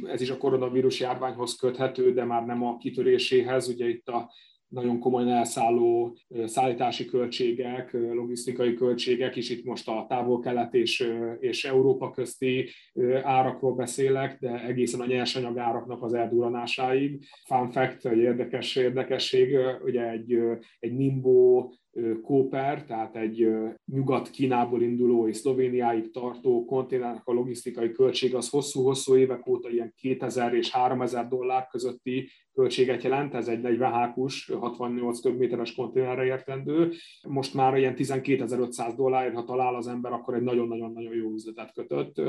[0.03, 3.67] ez is a koronavírus járványhoz köthető, de már nem a kitöréséhez.
[3.67, 4.31] Ugye itt a
[4.75, 12.11] nagyon komolyan elszálló szállítási költségek, logisztikai költségek, és itt most a távol-kelet és, és Európa
[12.11, 12.69] közti
[13.21, 17.25] árakról beszélek, de egészen a nyersanyag áraknak az elduranásáig.
[17.45, 20.37] Fun fact, egy érdekes érdekesség, ugye egy,
[20.79, 21.69] egy Nimbo
[22.21, 23.47] Kóper, tehát egy
[23.85, 30.53] nyugat-Kínából induló és Szlovéniáig tartó konténernek a logisztikai költség az hosszú-hosszú évek óta ilyen 2000
[30.53, 36.91] és 3000 dollár közötti költséget jelent, ez egy 40 hákus, 68 köbméteres konténerre értendő.
[37.27, 42.21] Most már ilyen 12.500 dollárért, ha talál az ember, akkor egy nagyon-nagyon-nagyon jó üzletet kötött.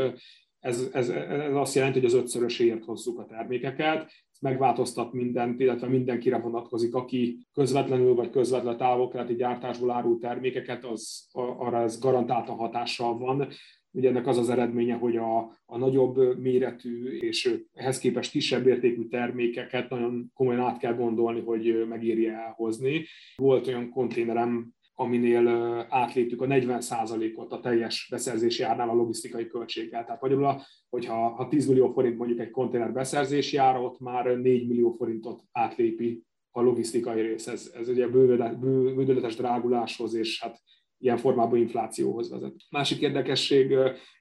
[0.60, 5.86] Ez, ez, ez azt jelenti, hogy az ötszöröséért hozzuk a termékeket, ez megváltoztat mindent, illetve
[5.86, 13.18] mindenkire vonatkozik, aki közvetlenül vagy közvetlen távol-keleti gyártásból árul termékeket, az, arra ez garantáltan hatással
[13.18, 13.48] van.
[13.96, 19.08] Ugye ennek az az eredménye, hogy a, a nagyobb méretű és ehhez képest kisebb értékű
[19.08, 23.04] termékeket nagyon komolyan át kell gondolni, hogy megírja elhozni.
[23.36, 25.48] Volt olyan konténerem, aminél
[25.88, 30.04] átléptük a 40%-ot a teljes beszerzési árnál a logisztikai költséggel.
[30.04, 34.68] Tehát magyarul, hogyha ha 10 millió forint mondjuk egy konténer beszerzési ára, ott már 4
[34.68, 37.46] millió forintot átlépi a logisztikai rész.
[37.46, 40.60] Ez, ez ugye bődöletes dráguláshoz és hát
[40.98, 42.54] ilyen formában inflációhoz vezet.
[42.70, 43.74] Másik érdekesség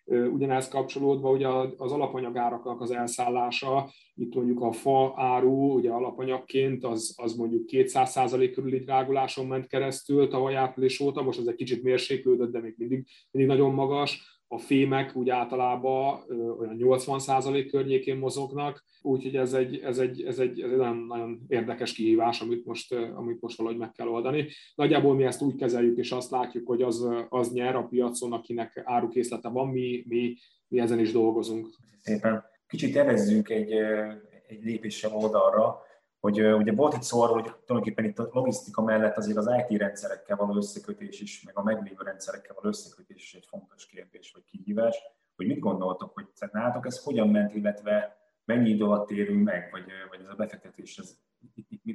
[0.05, 7.15] ugyanez kapcsolódva, ugye az alapanyagáraknak az elszállása, itt mondjuk a fa áru, ugye alapanyagként, az,
[7.17, 12.51] az mondjuk 200% körüli dráguláson ment keresztül tavaly április óta, most ez egy kicsit mérséklődött,
[12.51, 16.23] de még mindig, mindig nagyon magas a fémek úgy általában
[16.59, 21.45] olyan 80% környékén mozognak, úgyhogy ez egy, ez egy, ez egy, ez egy nagyon, nagyon
[21.47, 24.47] érdekes kihívás, amit most, amit most valahogy meg kell oldani.
[24.75, 28.81] Nagyjából mi ezt úgy kezeljük, és azt látjuk, hogy az, az nyer a piacon, akinek
[28.83, 30.35] árukészlete van, mi, mi,
[30.67, 31.67] mi ezen is dolgozunk.
[31.99, 32.43] Szépen.
[32.67, 33.71] Kicsit evezzünk egy,
[34.47, 35.79] egy lépéssel oldalra,
[36.25, 39.77] hogy ugye volt itt szó arról, hogy tulajdonképpen itt a logisztika mellett azért az IT
[39.77, 44.43] rendszerekkel való összekötés is, meg a meglévő rendszerekkel való összekötés is egy fontos kérdés vagy
[44.43, 44.97] kihívás,
[45.35, 49.85] hogy mit gondoltok, hogy nálatok ez hogyan ment, illetve mennyi idő alatt térünk meg, vagy,
[50.09, 51.17] vagy ez a befektetés, ez,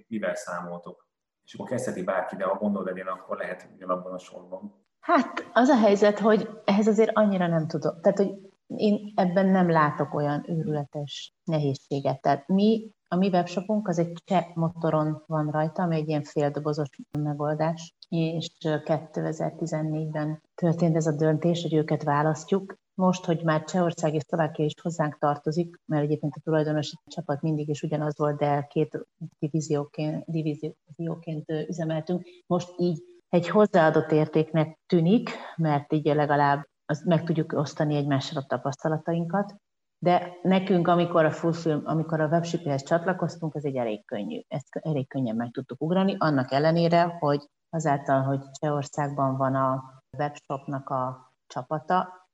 [0.06, 1.08] mivel számoltok?
[1.44, 4.74] És akkor kezdheti bárki, de ha gondolod én, akkor lehet ugyanabban a sorban.
[5.00, 8.00] Hát az a helyzet, hogy ehhez azért annyira nem tudom.
[8.00, 8.30] Tehát, hogy
[8.66, 12.20] én ebben nem látok olyan őrületes nehézséget.
[12.20, 16.88] Tehát mi, a mi webshopunk az egy cseh motoron van rajta, ami egy ilyen féldobozos
[17.18, 22.78] megoldás, és 2014-ben történt ez a döntés, hogy őket választjuk.
[22.94, 27.68] Most, hogy már Csehország és Szlovákia is hozzánk tartozik, mert egyébként a tulajdonosi csapat mindig
[27.68, 29.06] is ugyanaz volt, de két
[29.38, 37.52] divízióként, divízióként üzemeltünk, most így egy hozzáadott értéknek tűnik, mert így legalább azt meg tudjuk
[37.52, 39.54] osztani egymással a tapasztalatainkat,
[40.02, 44.40] de nekünk, amikor a full amikor a webshiphez csatlakoztunk, az egy elég könnyű.
[44.48, 50.88] Ezt elég könnyen meg tudtuk ugrani, annak ellenére, hogy azáltal, hogy Csehországban van a webshopnak
[50.88, 52.28] a csapata,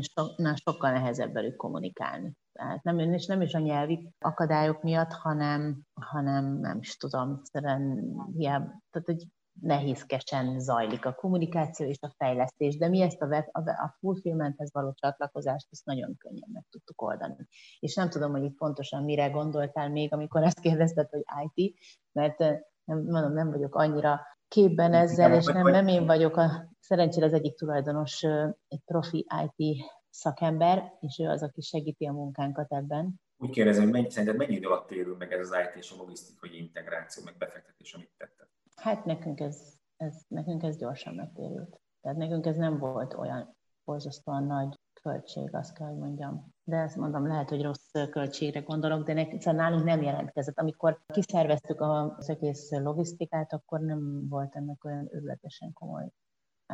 [0.00, 2.32] so, sokkal nehezebb velük kommunikálni.
[2.52, 8.00] Tehát nem, és nem is a nyelvi akadályok miatt, hanem, hanem nem is tudom, szerintem
[8.36, 9.24] hiába, tehát hogy
[9.60, 14.72] nehézkesen zajlik a kommunikáció és a fejlesztés, de mi ezt a, web, a, a fulfillmenthez
[14.72, 17.36] való csatlakozást ezt nagyon könnyen meg tudtuk oldani.
[17.78, 21.78] És nem tudom, hogy itt pontosan mire gondoltál még, amikor ezt kérdezted, hogy IT,
[22.12, 22.38] mert
[22.84, 27.32] nem, mondom, nem vagyok annyira képben ezzel, és nem, nem én vagyok a, szerencsére az
[27.32, 28.22] egyik tulajdonos
[28.68, 33.20] egy profi IT szakember, és ő az, aki segíti a munkánkat ebben.
[33.36, 35.96] Úgy kérdezem, hogy mennyi, szerinted mennyi idő alatt térül meg ez az IT és a
[35.96, 38.46] logisztikai integráció, meg befektetés, amit tetted?
[38.76, 41.80] Hát nekünk ez, ez, nekünk ez gyorsan megtérült.
[42.00, 46.54] Tehát nekünk ez nem volt olyan borzasztóan nagy költség, azt kell, hogy mondjam.
[46.64, 50.58] De ezt mondom, lehet, hogy rossz költségre gondolok, de nekünk, szóval nálunk nem jelentkezett.
[50.58, 56.08] Amikor kiszerveztük az egész logisztikát, akkor nem volt ennek olyan őrületesen komoly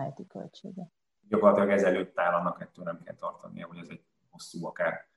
[0.09, 0.91] IT költsége.
[1.29, 5.09] Gyakorlatilag ezelőtt államnak ettől nem kell tartania, hogy ez egy hosszú, akár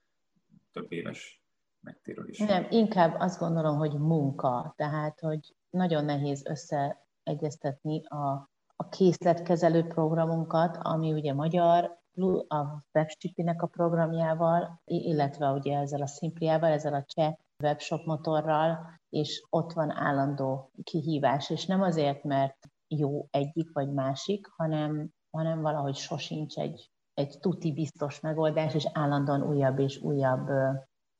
[0.71, 1.43] több éves
[1.79, 2.37] megtérülés.
[2.37, 4.73] Nem, inkább azt gondolom, hogy munka.
[4.77, 11.99] Tehát, hogy nagyon nehéz összeegyeztetni a, a készletkezelő programunkat, ami ugye magyar,
[12.47, 19.45] a WebStipi-nek a programjával, illetve ugye ezzel a Simpliával, ezzel a cseh webshop motorral, és
[19.49, 22.57] ott van állandó kihívás, és nem azért, mert
[22.87, 29.43] jó egyik vagy másik, hanem, hanem valahogy sosincs egy, egy tuti biztos megoldás, és állandóan
[29.43, 30.49] újabb és újabb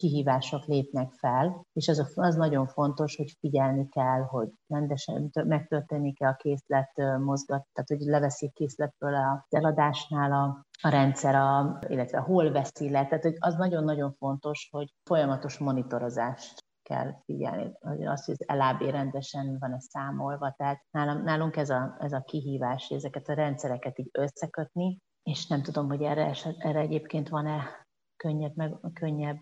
[0.02, 6.36] kihívások lépnek fel, és az, az nagyon fontos, hogy figyelni kell, hogy rendesen megtörténik-e a
[6.36, 12.90] készlet mozgat, tehát hogy leveszik készletről az eladásnál a, a rendszer, a, illetve hol veszi
[12.90, 18.56] le, tehát hogy az nagyon-nagyon fontos, hogy folyamatos monitorozást kell figyelni, hogy azt, hogy az
[18.56, 24.00] LAB rendesen van-e számolva, tehát nálam, nálunk ez a, ez a kihívás, ezeket a rendszereket
[24.00, 27.86] így összekötni, és nem tudom, hogy erre, erre egyébként van-e
[28.22, 29.42] könnyebb, meg, könnyebb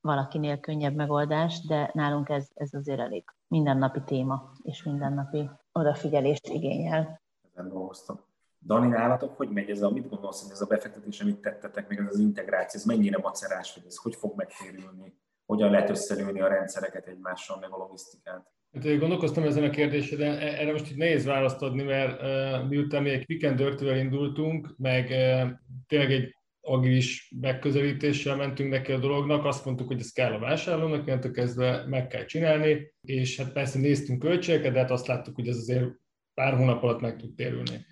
[0.00, 7.20] valakinél könnyebb megoldás, de nálunk ez, ez azért elég mindennapi téma, és mindennapi odafigyelést igényel.
[7.52, 8.20] Ezen dolgoztam.
[8.66, 11.98] Dani, nálatok hogy megy ez a, mit gondolsz, hogy ez a befektetés, amit tettetek, még
[11.98, 15.14] ez az integráció, ez mennyire macerás, hogy ez hogy fog megtérülni,
[15.46, 18.52] hogyan lehet összelőni a rendszereket egymással, meg a logisztikát?
[18.72, 23.02] Hát gondolkoztam ezen a kérdésre, de erre most így nehéz választ adni, mert uh, miután
[23.02, 25.50] mi egy quick and indultunk, meg uh,
[25.86, 31.06] tényleg egy agilis megközelítéssel mentünk neki a dolognak, azt mondtuk, hogy ez kell a vásárlónak,
[31.06, 35.48] mert kezdve meg kell csinálni, és hát persze néztünk költségeket, de hát azt láttuk, hogy
[35.48, 35.88] ez azért
[36.34, 37.86] pár hónap alatt meg tud térülni.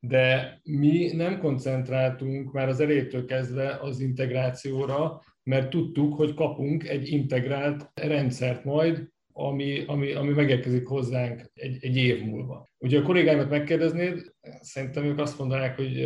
[0.00, 7.08] De mi nem koncentráltunk már az elejétől kezdve az integrációra, mert tudtuk, hogy kapunk egy
[7.08, 12.68] integrált rendszert majd, ami, ami, ami megérkezik hozzánk egy, egy év múlva.
[12.78, 16.00] Ugye a kollégáimat megkérdeznéd, szerintem ők azt mondanák, hogy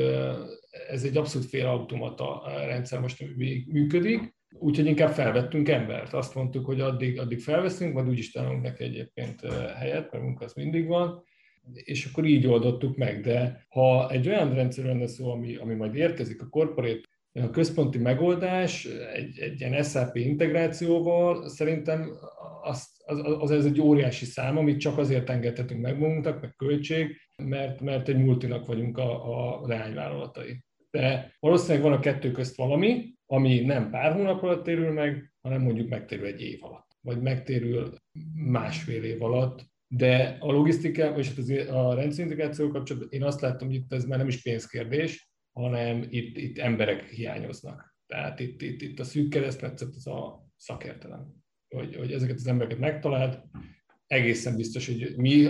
[0.89, 3.25] ez egy abszolút félautomata rendszer most
[3.67, 6.13] működik, úgyhogy inkább felvettünk embert.
[6.13, 9.41] Azt mondtuk, hogy addig, addig felveszünk, majd úgyis találunk neki egyébként
[9.77, 11.23] helyet, mert munka az mindig van,
[11.73, 13.21] és akkor így oldottuk meg.
[13.21, 17.09] De ha egy olyan rendszer lenne szó, ami, ami majd érkezik a corporate
[17.43, 22.11] a központi megoldás egy, egy ilyen SAP integrációval szerintem
[22.63, 27.17] az, az, az, az egy óriási szám, amit csak azért engedhetünk meg magunknak, meg költség,
[27.43, 30.65] mert, mert egy multinak vagyunk a, a leányvállalatai.
[30.91, 35.63] De valószínűleg van a kettő közt valami, ami nem pár hónap alatt térül meg, hanem
[35.63, 37.95] mondjuk megtérül egy év alatt, vagy megtérül
[38.35, 43.77] másfél év alatt, de a logisztika, vagy hát a rendszerintegráció kapcsolatban én azt látom, hogy
[43.77, 47.97] itt ez már nem is pénzkérdés, hanem itt, itt emberek hiányoznak.
[48.07, 51.35] Tehát itt, itt, itt a szűk keresztmetszet az a szakértelem,
[51.69, 53.45] hogy, hogy ezeket az embereket megtalált,
[54.07, 55.49] egészen biztos, hogy mi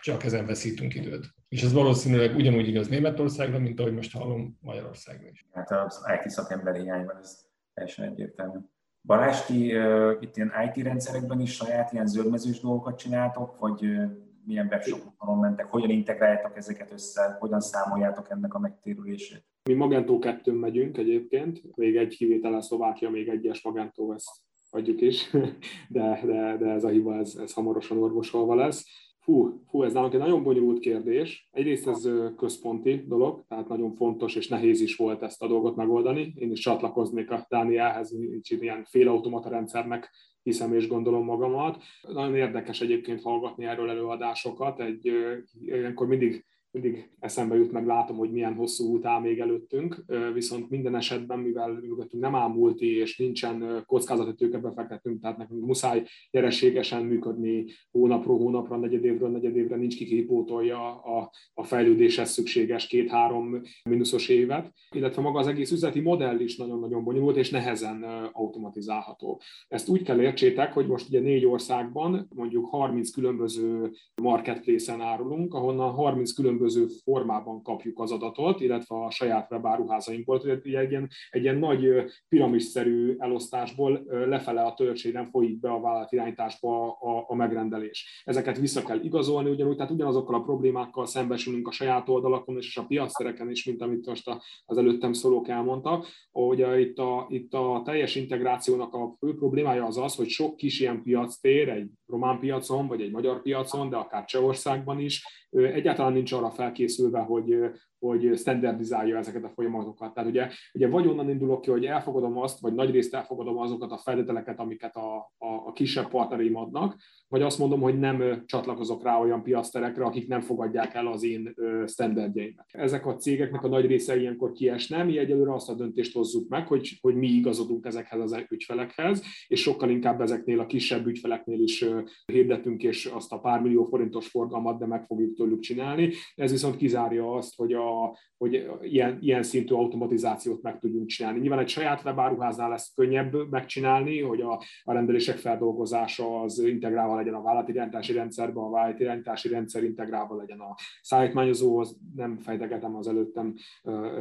[0.00, 1.34] csak ezen veszítünk időt.
[1.48, 5.46] És ez valószínűleg ugyanúgy igaz Németországra, mint ahogy most hallom Magyarországra is.
[5.52, 8.58] Hát az IT szakember hiányban ez teljesen egyértelmű.
[9.02, 14.04] Balázs, ti uh, itt ilyen IT rendszerekben is saját ilyen zöldmezős dolgokat csináltok, vagy uh,
[14.44, 19.44] milyen webshopokon mentek, hogyan integráljátok ezeket össze, hogyan számoljátok ennek a megtérülését?
[19.68, 24.30] Mi Magento 2 megyünk egyébként, még egy kivételen Szlovákia, még egyes Magento, ezt
[24.70, 25.30] adjuk is,
[25.88, 28.86] de, de, de ez a hiba, ez, ez hamarosan orvosolva lesz.
[29.24, 31.48] Fú, fú, ez nálunk egy nagyon bonyolult kérdés.
[31.52, 36.34] Egyrészt ez központi dolog, tehát nagyon fontos és nehéz is volt ezt a dolgot megoldani.
[36.36, 40.10] Én is csatlakoznék a Dánielhez, nincs ilyen félautomata rendszernek
[40.42, 41.82] hiszem és gondolom magamat.
[42.02, 44.80] Nagyon érdekes egyébként hallgatni erről előadásokat.
[44.80, 45.12] Egy,
[45.60, 50.70] ilyenkor mindig mindig eszembe jut, meg látom, hogy milyen hosszú út áll még előttünk, viszont
[50.70, 56.04] minden esetben, mivel mögöttünk nem áll multi, és nincsen kockázati tőke befektetünk, tehát nekünk muszáj
[56.30, 64.28] nyereségesen működni hónapról hónapra, negyedévről negyedévre, nincs ki kipótolja a, a fejlődéshez szükséges két-három mínuszos
[64.28, 69.40] évet, illetve maga az egész üzleti modell is nagyon-nagyon bonyolult, és nehezen automatizálható.
[69.68, 73.90] Ezt úgy kell értsétek, hogy most ugye négy országban mondjuk 30 különböző
[74.22, 80.40] marketplace-en árulunk, ahonnan 30 különböző különböző formában kapjuk az adatot, illetve a saját webáruházainkból.
[80.44, 81.86] Ugye egy ilyen, egy ilyen nagy
[82.28, 88.22] piramisszerű elosztásból lefele a törzsében folyik be a vállalatirányításba a, a megrendelés.
[88.24, 92.86] Ezeket vissza kell igazolni ugyanúgy, tehát ugyanazokkal a problémákkal szembesülünk a saját oldalakon és a
[92.86, 94.30] piactereken is, mint amit most
[94.64, 96.06] az előttem szólók elmondtak.
[96.30, 100.80] Hogy itt a, itt a teljes integrációnak a fő problémája az az, hogy sok kis
[100.80, 106.32] ilyen piactér, egy román piacon, vagy egy magyar piacon, de akár Csehországban is, egyáltalán nincs
[106.32, 107.58] arra felkészülve, hogy,
[107.98, 110.14] hogy standardizálja ezeket a folyamatokat.
[110.14, 113.98] Tehát ugye, ugye vagy onnan indulok ki, hogy elfogadom azt, vagy nagyrészt elfogadom azokat a
[113.98, 116.96] feltételeket, amiket a, a, a kisebb partnereim adnak,
[117.34, 121.54] vagy azt mondom, hogy nem csatlakozok rá olyan piaszterekre, akik nem fogadják el az én
[121.86, 122.66] standardjaimet.
[122.70, 126.66] Ezek a cégeknek a nagy része ilyenkor kiesne, mi egyelőre azt a döntést hozzuk meg,
[126.66, 131.84] hogy, hogy mi igazodunk ezekhez az ügyfelekhez, és sokkal inkább ezeknél a kisebb ügyfeleknél is
[132.32, 136.10] hirdetünk, és azt a pár millió forintos forgalmat, de meg fogjuk tőlük csinálni.
[136.34, 141.40] Ez viszont kizárja azt, hogy, a, hogy ilyen, ilyen szintű automatizációt meg tudjunk csinálni.
[141.40, 147.40] Nyilván egy saját webáruháznál lesz könnyebb megcsinálni, hogy a, a rendelések feldolgozása az integrálva legyen
[147.40, 153.54] a vállalatirányítási rendszerbe, a vállalatirányítási rendszer integrálva legyen a szállítmányozóhoz, nem fejtegetem az előttem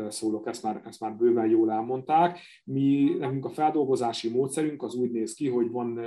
[0.07, 2.39] szólok, ezt már, ezt már bőven jól elmondták.
[2.63, 5.99] Mi, nekünk a feldolgozási módszerünk az úgy néz ki, hogy van,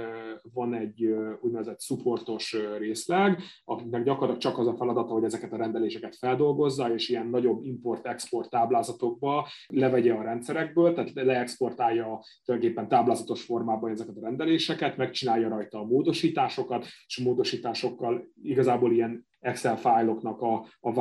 [0.52, 6.16] van egy úgynevezett supportos részleg, akinek gyakorlatilag csak az a feladata, hogy ezeket a rendeléseket
[6.16, 14.16] feldolgozza, és ilyen nagyobb import-export táblázatokba levegye a rendszerekből, tehát leexportálja tulajdonképpen táblázatos formában ezeket
[14.16, 16.75] a rendeléseket, megcsinálja rajta a módosításokat,
[17.06, 20.92] és a módosításokkal igazából ilyen Excel fájloknak a, a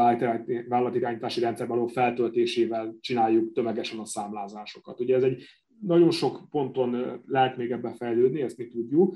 [0.68, 5.00] vállalatirányítási rendszerben való feltöltésével csináljuk tömegesen a számlázásokat.
[5.00, 5.44] Ugye ez egy
[5.82, 9.16] nagyon sok ponton lehet még ebben fejlődni, ezt mi tudjuk,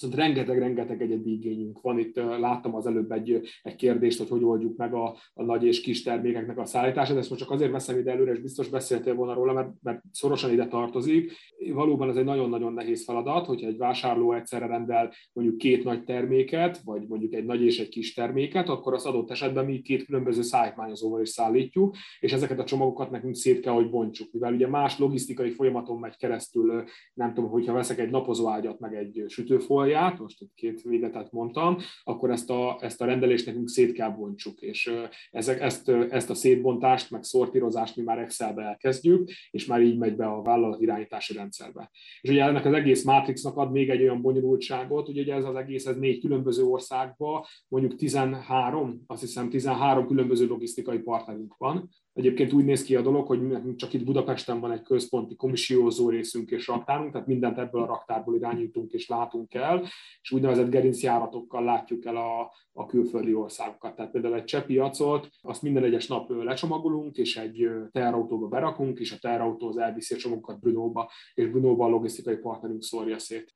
[0.00, 1.98] Viszont rengeteg-rengeteg egyedi igényünk van.
[1.98, 5.80] Itt láttam az előbb egy, egy kérdést, hogy hogy oldjuk meg a, a nagy és
[5.80, 7.16] kis termékeknek a szállítását.
[7.16, 10.52] Ezt most csak azért veszem ide előre, és biztos beszéltél volna róla, mert, mert szorosan
[10.52, 11.32] ide tartozik.
[11.72, 16.80] Valóban ez egy nagyon-nagyon nehéz feladat, hogyha egy vásárló egyszerre rendel mondjuk két nagy terméket,
[16.84, 20.42] vagy mondjuk egy nagy és egy kis terméket, akkor az adott esetben mi két különböző
[20.42, 24.32] szállítmányozóval is szállítjuk, és ezeket a csomagokat nekünk szét kell, hogy bontsuk.
[24.32, 26.84] Mivel ugye más logisztikai folyamaton megy keresztül,
[27.14, 31.76] nem tudom, hogyha veszek egy napozóágyat, meg egy sütőfolyat, oldalát, most itt két végetet mondtam,
[32.02, 34.92] akkor ezt a, ezt a rendelést nekünk szét kell bontsuk, és
[35.30, 40.16] ezek, ezt, ezt a szétbontást, meg szortírozást mi már Excelbe elkezdjük, és már így megy
[40.16, 41.90] be a vállalat irányítási rendszerbe.
[42.20, 45.54] És ugye ennek az egész Matrixnak ad még egy olyan bonyolultságot, hogy ugye ez az
[45.54, 52.52] egész, ez négy különböző országban, mondjuk 13, azt hiszem 13 különböző logisztikai partnerünk van, Egyébként
[52.52, 56.50] úgy néz ki a dolog, hogy nekünk csak itt Budapesten van egy központi komissiózó részünk
[56.50, 59.82] és raktárunk, tehát mindent ebből a raktárból irányítunk és látunk el,
[60.22, 63.94] és úgynevezett gerincjáratokkal látjuk el a, a külföldi országokat.
[63.96, 69.12] Tehát például egy cseh piacot, azt minden egyes nap lecsomagolunk, és egy teherautóba berakunk, és
[69.12, 73.54] a teherautó az elviszi a csomagokat Brunóba, és Brunóba a logisztikai partnerünk szórja szét.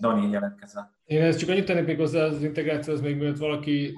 [0.00, 0.90] Dani jelentkezve.
[1.04, 3.94] Én ezt csak annyit tennék még hozzá az integrációhoz, még mielőtt valaki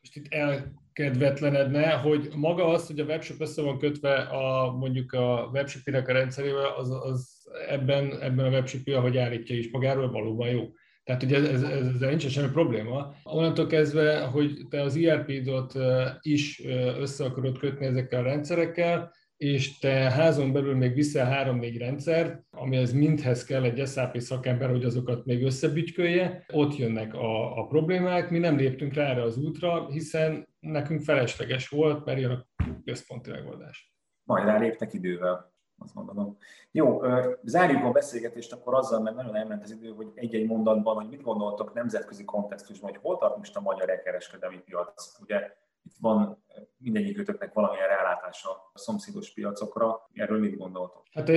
[0.00, 5.12] most itt el kedvetlenedne, hogy maga az, hogy a webshop össze van kötve a, mondjuk
[5.12, 7.28] a webshop-nek a rendszerével, az, az
[7.68, 10.68] ebben, ebben a webshop ahogy állítja is magáról, valóban jó.
[11.04, 13.14] Tehát ugye ez, ez, ezzel nincsen semmi probléma.
[13.22, 15.72] Onnantól kezdve, hogy te az ERP-dot
[16.20, 16.62] is
[16.98, 22.92] össze akarod kötni ezekkel a rendszerekkel, és te házon belül még viszel három-négy rendszert, amihez
[22.92, 28.38] mindhez kell egy SAP szakember, hogy azokat még összebütykölje, ott jönnek a, a problémák, mi
[28.38, 32.46] nem léptünk rá erre az útra, hiszen nekünk felesleges volt, mert jön a
[32.84, 33.94] központi megoldás.
[34.24, 35.52] Majd ráléptek idővel.
[35.78, 36.36] azt gondolom.
[36.70, 37.00] Jó,
[37.42, 41.22] zárjuk a beszélgetést akkor azzal, mert nagyon elment az idő, hogy egy-egy mondatban, hogy mit
[41.22, 45.18] gondoltok nemzetközi kontextusban, hogy hol tart most a magyar elkereskedelmi piac.
[45.20, 46.44] Ugye itt van
[46.76, 50.08] mindegyikőtöknek valamilyen rálátása a szomszédos piacokra.
[50.12, 51.02] Erről mit gondoltok?
[51.12, 51.30] Hát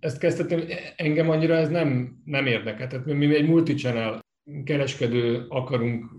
[0.00, 0.62] ezt kezdtem,
[0.96, 2.86] engem annyira ez nem, nem érdekel.
[2.86, 4.20] Tehát mi egy multichannel
[4.64, 6.10] kereskedő akarunk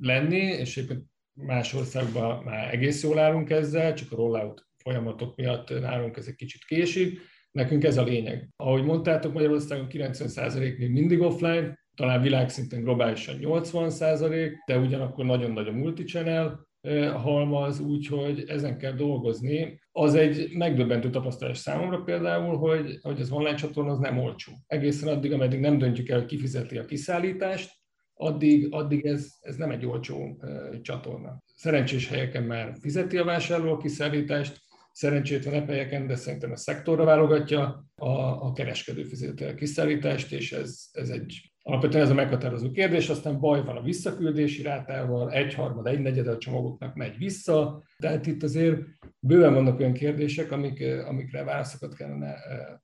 [0.00, 5.80] lenni, és éppen más országban már egész jól állunk ezzel, csak a rollout folyamatok miatt
[5.80, 7.20] nálunk ez egy kicsit késik.
[7.50, 8.48] Nekünk ez a lényeg.
[8.56, 15.68] Ahogy mondtátok, Magyarországon 90% még mindig offline, talán világszinten globálisan 80%, de ugyanakkor nagyon nagy
[15.68, 16.66] a multichannel,
[17.14, 19.80] halmaz, úgyhogy ezen kell dolgozni.
[19.92, 24.52] Az egy megdöbbentő tapasztalás számomra például, hogy, hogy az online csatorna az nem olcsó.
[24.66, 27.70] Egészen addig, ameddig nem döntjük el, hogy kifizeti a kiszállítást,
[28.14, 30.42] addig, addig ez, ez nem egy olcsó
[30.82, 31.42] csatorna.
[31.54, 34.60] Szerencsés helyeken már fizeti a vásárló a kiszállítást,
[34.92, 38.10] szerencsétlen helyeken, de szerintem a szektorra válogatja, a,
[38.46, 43.40] a kereskedő fizeti a kiszállítást, és ez, ez egy Alapvetően ez a meghatározó kérdés, aztán
[43.40, 48.80] baj van a visszaküldési rátával, egyharmad, egy negyed a csomagoknak megy vissza, tehát itt azért
[49.18, 52.34] bőven vannak olyan kérdések, amik, amikre válaszokat kellene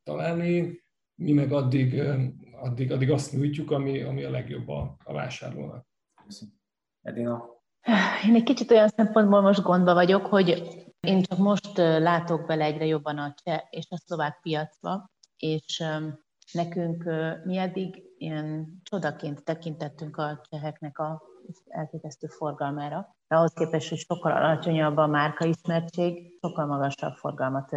[0.02, 0.82] találni,
[1.14, 2.02] mi meg addig,
[2.60, 5.86] addig, addig azt nyújtjuk, ami, ami a legjobb a, a vásárlónak.
[7.02, 7.44] Edina?
[8.26, 12.86] Én egy kicsit olyan szempontból most gondba vagyok, hogy én csak most látok bele egyre
[12.86, 15.84] jobban a cseh és a szlovák piacba, és
[16.52, 17.04] nekünk
[17.44, 21.22] mi eddig ilyen csodaként tekintettünk a cseheknek a
[21.68, 23.16] elképesztő forgalmára.
[23.28, 27.76] De ahhoz képest, hogy sokkal alacsonyabb a márka ismertség, sokkal magasabb forgalmat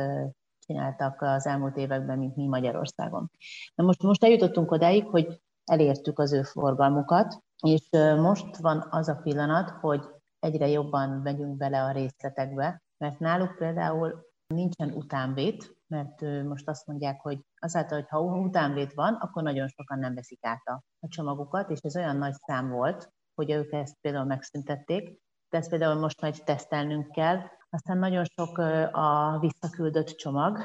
[0.60, 3.32] csináltak az elmúlt években, mint mi Magyarországon.
[3.76, 9.16] Na most, most eljutottunk odáig, hogy elértük az ő forgalmukat, és most van az a
[9.16, 10.02] pillanat, hogy
[10.40, 17.22] egyre jobban megyünk bele a részletekbe, mert náluk például nincsen utánvét, mert most azt mondják,
[17.22, 21.80] hogy azáltal, hogy ha utánvét van, akkor nagyon sokan nem veszik át a, csomagukat, és
[21.80, 26.44] ez olyan nagy szám volt, hogy ők ezt például megszüntették, de ezt például most majd
[26.44, 27.40] tesztelnünk kell.
[27.70, 28.58] Aztán nagyon sok
[28.92, 30.60] a visszaküldött csomag,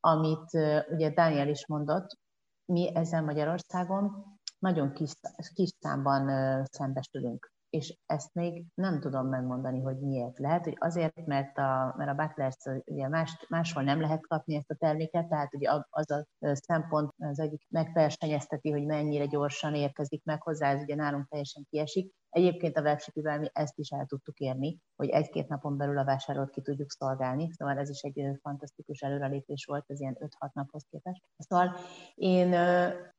[0.00, 0.52] amit
[0.90, 2.18] ugye Dániel is mondott,
[2.64, 4.24] mi ezzel Magyarországon
[4.58, 5.12] nagyon kis,
[5.54, 6.26] kis számban
[6.64, 10.38] szembesülünk és ezt még nem tudom megmondani, hogy miért.
[10.38, 14.70] Lehet, hogy azért, mert a, mert a Butlers ugye más, máshol nem lehet kapni ezt
[14.70, 20.42] a terméket, tehát ugye az a szempont az egyik megversenyezteti, hogy mennyire gyorsan érkezik meg
[20.42, 22.12] hozzá, ez ugye nálunk teljesen kiesik.
[22.30, 26.50] Egyébként a webshipivel mi ezt is el tudtuk érni, hogy egy-két napon belül a vásárolt
[26.50, 31.22] ki tudjuk szolgálni, szóval ez is egy fantasztikus előrelépés volt, ez ilyen 5-6 naphoz képest.
[31.36, 31.76] Szóval
[32.14, 32.54] én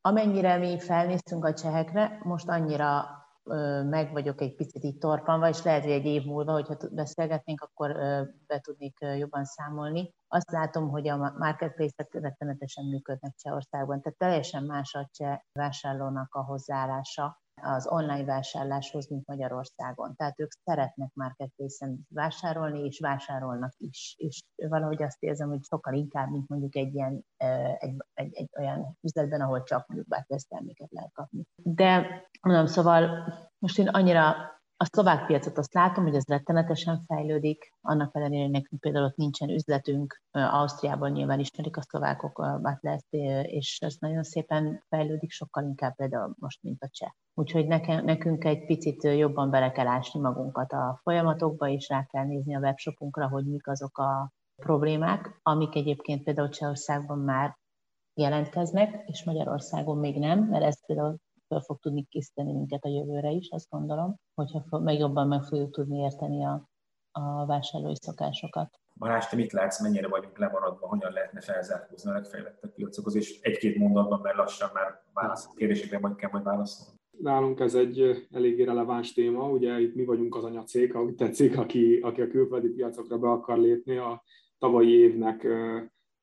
[0.02, 3.20] amennyire mi felnéztünk a csehekre, most annyira
[3.89, 7.91] meg vagyok egy picit így torpanva, és lehet, hogy egy év múlva, hogyha beszélgetnénk, akkor
[8.47, 10.13] be tudnék jobban számolni.
[10.27, 16.43] Azt látom, hogy a marketplace-ek rettenetesen működnek Csehországban, tehát teljesen más a cseh vásárlónak a
[16.43, 20.16] hozzáállása az online vásárláshoz, mint Magyarországon.
[20.16, 24.16] Tehát ők szeretnek marketplace-en vásárolni, és vásárolnak is.
[24.18, 27.26] És valahogy azt érzem, hogy sokkal inkább, mint mondjuk egy ilyen
[27.80, 30.07] egy, egy, egy olyan üzletben, ahol csak mondjuk
[30.49, 31.43] terméket lehet kapni.
[31.55, 32.07] De
[32.41, 33.26] mondom, szóval
[33.57, 34.36] most én annyira
[34.82, 39.15] a szlovák piacot azt látom, hogy ez rettenetesen fejlődik, annak ellenére, hogy nekünk például ott
[39.15, 43.05] nincsen üzletünk, Ausztriában nyilván ismerik a szlovákok a Butlers,
[43.41, 47.09] és ez nagyon szépen fejlődik, sokkal inkább például most, mint a cseh.
[47.34, 47.67] Úgyhogy
[48.03, 52.59] nekünk egy picit jobban bele kell ásni magunkat a folyamatokba, és rá kell nézni a
[52.59, 57.57] webshopunkra, hogy mik azok a problémák, amik egyébként például Csehországban már
[58.13, 61.17] jelentkeznek, és Magyarországon még nem, mert ez például
[61.52, 65.72] fel fog tudni készíteni minket a jövőre is, azt gondolom, hogyha meg jobban meg fogjuk
[65.72, 66.70] tudni érteni a,
[67.12, 68.80] a vásárlói szokásokat.
[68.95, 73.78] Balázs, te mit látsz, mennyire vagyunk lemaradva, hogyan lehetne felzárkózni a legfejlettebb piacokhoz, és egy-két
[73.78, 76.99] mondatban, mert lassan már válasz, kérdésekre majd kell majd válaszolni.
[77.18, 81.99] Nálunk ez egy eléggé releváns téma, ugye itt mi vagyunk az anyacég, ahogy tetszik, aki,
[81.99, 83.97] aki a külföldi piacokra be akar lépni.
[83.97, 84.24] A
[84.58, 85.47] tavalyi évnek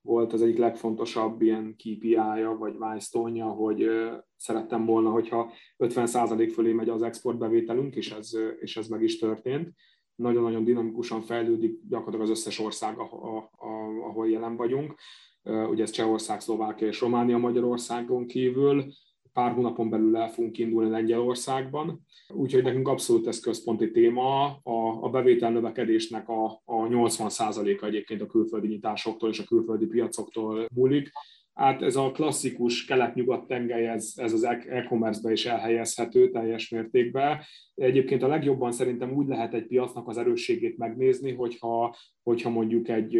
[0.09, 3.90] volt az egyik legfontosabb ilyen KPI-ja, vagy milestone hogy
[4.36, 8.30] szerettem volna, hogyha 50% fölé megy az exportbevételünk, és ez,
[8.61, 9.72] és ez meg is történt.
[10.14, 12.98] Nagyon-nagyon dinamikusan fejlődik gyakorlatilag az összes ország,
[14.09, 14.94] ahol jelen vagyunk.
[15.42, 18.84] Ugye ez Csehország, Szlovákia és Románia Magyarországon kívül
[19.33, 22.01] pár hónapon belül el fogunk indulni Lengyelországban.
[22.29, 24.45] Úgyhogy nekünk abszolút ez központi téma.
[24.62, 30.66] A, a bevétel növekedésnek a, a 80%-a egyébként a külföldi nyitásoktól és a külföldi piacoktól
[30.74, 31.11] múlik.
[31.59, 37.38] Hát ez a klasszikus kelet-nyugat tengely, ez, ez az e-commerce-be is elhelyezhető teljes mértékben.
[37.74, 43.16] Egyébként a legjobban szerintem úgy lehet egy piacnak az erősségét megnézni, hogyha, hogyha mondjuk egy,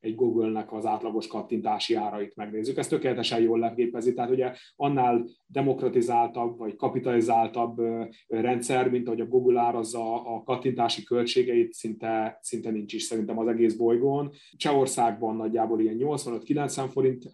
[0.00, 2.76] egy Google-nek az átlagos kattintási árait megnézzük.
[2.76, 7.80] Ez tökéletesen jól leképezi, tehát ugye annál demokratizáltabb vagy kapitalizáltabb
[8.26, 13.48] rendszer, mint ahogy a Google árazza a kattintási költségeit, szinte, szinte nincs is szerintem az
[13.48, 14.30] egész bolygón.
[14.56, 17.24] Csehországban nagyjából ilyen 85-90 forint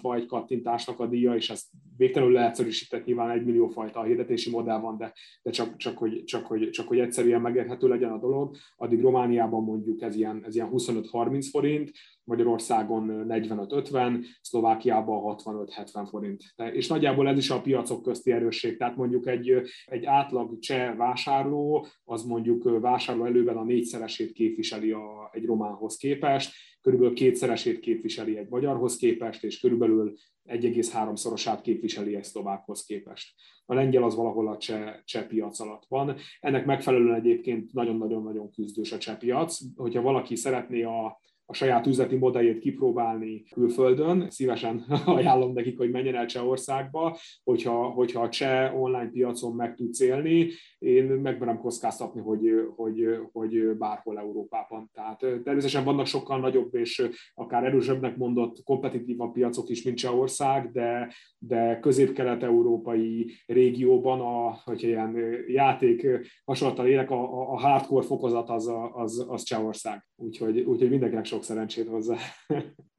[0.00, 1.66] átváltva egy kattintásnak a díja, és ezt
[2.00, 6.46] végtelenül leegyszerűsített, nyilván egy millió fajta hirdetési modell van, de, de csak, csak, hogy, csak,
[6.46, 8.56] hogy, csak hogy egyszerűen megérhető legyen a dolog.
[8.76, 11.90] Addig Romániában mondjuk ez ilyen, ez ilyen 25-30 forint,
[12.24, 16.42] Magyarországon 45-50, Szlovákiában 65-70 forint.
[16.72, 18.76] És nagyjából ez is a piacok közti erősség.
[18.76, 25.30] Tehát mondjuk egy, egy átlag cseh vásárló, az mondjuk vásárló előben a négyszeresét képviseli a,
[25.32, 30.14] egy románhoz képest, körülbelül kétszeresét képviseli egy magyarhoz képest, és körülbelül
[30.50, 33.34] 1,3-szorosát képviseli egy szlovákhoz képest.
[33.66, 36.16] A lengyel az valahol a cseh, cseh piac alatt van.
[36.40, 39.58] Ennek megfelelően egyébként nagyon-nagyon-nagyon küzdős a cseh piac.
[39.76, 41.20] Hogyha valaki szeretné a,
[41.50, 44.26] a saját üzleti modelljét kipróbálni külföldön.
[44.30, 50.00] Szívesen ajánlom nekik, hogy menjen el Csehországba, hogyha, hogyha a cseh online piacon meg tudsz
[50.00, 50.48] élni,
[50.78, 54.90] én megmerem kockáztatni, hogy, hogy, hogy bárhol Európában.
[54.94, 61.12] Tehát természetesen vannak sokkal nagyobb és akár erősebbnek mondott kompetitívabb piacok is, mint Csehország, de,
[61.38, 66.06] de közép-kelet-európai régióban, a, hogyha ilyen játék
[66.44, 70.08] hasonlattal élek, a, a hardcore fokozat az, az, az Csehország.
[70.16, 72.16] Úgyhogy, úgyhogy mindenkinek sok szeretséget hozzá.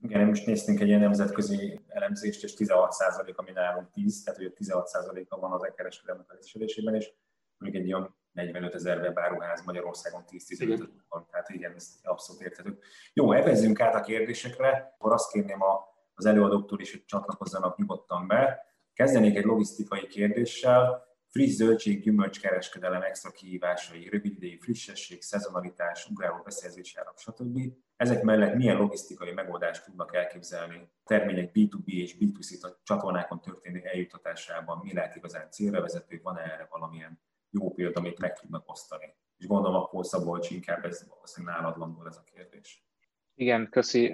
[0.07, 5.39] Igen, most néztünk egy ilyen nemzetközi elemzést, és 16% ami nálunk 10, tehát hogy 16%-a
[5.39, 7.13] van az e-kereskedelmek elismerésében, és
[7.57, 12.77] mondjuk egy olyan 45 ezer webáruház Magyarországon 10-15 van, tehát igen, ez abszolút érthető.
[13.13, 18.27] Jó, evezzünk át a kérdésekre, akkor azt kérném a, az előadóktól is, hogy csatlakozzanak nyugodtan
[18.27, 18.65] be.
[18.93, 26.41] Kezdenék egy logisztikai kérdéssel, friss zöldség, gyümölcs kereskedelem extra kihívásai, rövid idejű frissesség, szezonalitás, ugráló
[26.43, 27.59] beszerzési árak, stb.
[27.95, 34.79] Ezek mellett milyen logisztikai megoldást tudnak elképzelni a termények B2B és B2C csatornákon történő eljutatásában,
[34.83, 37.19] mi lehet igazán célra vezető, van -e erre valamilyen
[37.49, 39.15] jó példa, amit meg tudnak osztani?
[39.37, 42.85] És gondolom akkor Szabolcs inkább ez valószínűleg nálad landol ez a kérdés.
[43.33, 44.13] Igen, köszi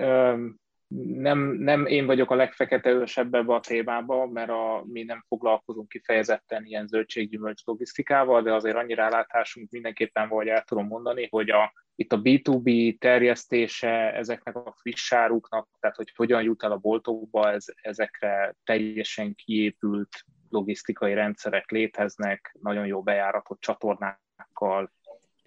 [0.96, 5.90] nem, nem én vagyok a legfekete ősebb ebbe a témába, mert a, mi nem foglalkozunk
[5.90, 11.74] kifejezetten ilyen zöldséggyümölcs logisztikával, de azért annyira rálátásunk mindenképpen vagy el tudom mondani, hogy a,
[11.96, 17.52] itt a B2B terjesztése ezeknek a friss áruknak, tehát hogy hogyan jut el a boltokba,
[17.52, 24.92] ez, ezekre teljesen kiépült logisztikai rendszerek léteznek, nagyon jó bejáratott csatornákkal,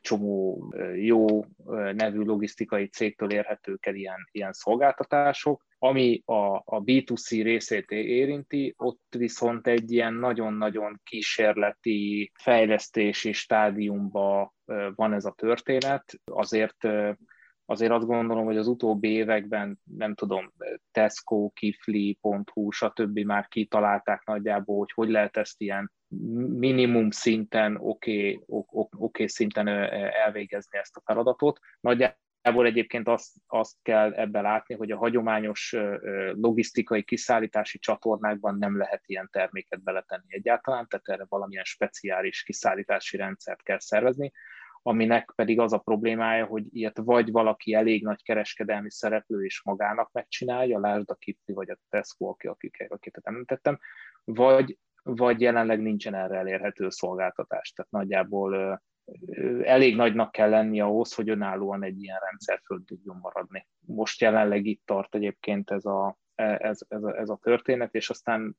[0.00, 1.44] csomó jó
[1.92, 5.64] nevű logisztikai cégtől érhetők el ilyen, ilyen szolgáltatások.
[5.78, 14.52] Ami a, a B2C részét érinti, ott viszont egy ilyen nagyon-nagyon kísérleti fejlesztési stádiumban
[14.94, 16.20] van ez a történet.
[16.24, 16.86] Azért
[17.70, 20.52] azért azt gondolom, hogy az utóbbi években, nem tudom,
[20.90, 23.18] Tesco, Kifli.hu, stb.
[23.18, 25.92] már kitalálták nagyjából, hogy hogy lehet ezt ilyen
[26.58, 31.60] minimum szinten, oké okay, okay szinten elvégezni ezt a feladatot.
[31.80, 35.76] Nagyjából egyébként azt, azt kell ebben látni, hogy a hagyományos
[36.30, 43.62] logisztikai kiszállítási csatornákban nem lehet ilyen terméket beletenni egyáltalán, tehát erre valamilyen speciális kiszállítási rendszert
[43.62, 44.32] kell szervezni
[44.82, 50.12] aminek pedig az a problémája, hogy ilyet vagy valaki elég nagy kereskedelmi szereplő és magának
[50.12, 53.78] megcsinálja, lásd a Kipli vagy a Tesco, akik, akiket említettem,
[54.24, 57.72] vagy, vagy jelenleg nincsen erre elérhető szolgáltatás.
[57.72, 58.82] Tehát nagyjából
[59.62, 63.66] elég nagynak kell lenni ahhoz, hogy önállóan egy ilyen rendszer föl tudjon maradni.
[63.86, 68.56] Most jelenleg itt tart egyébként ez a, ez, ez, a, ez a történet, és aztán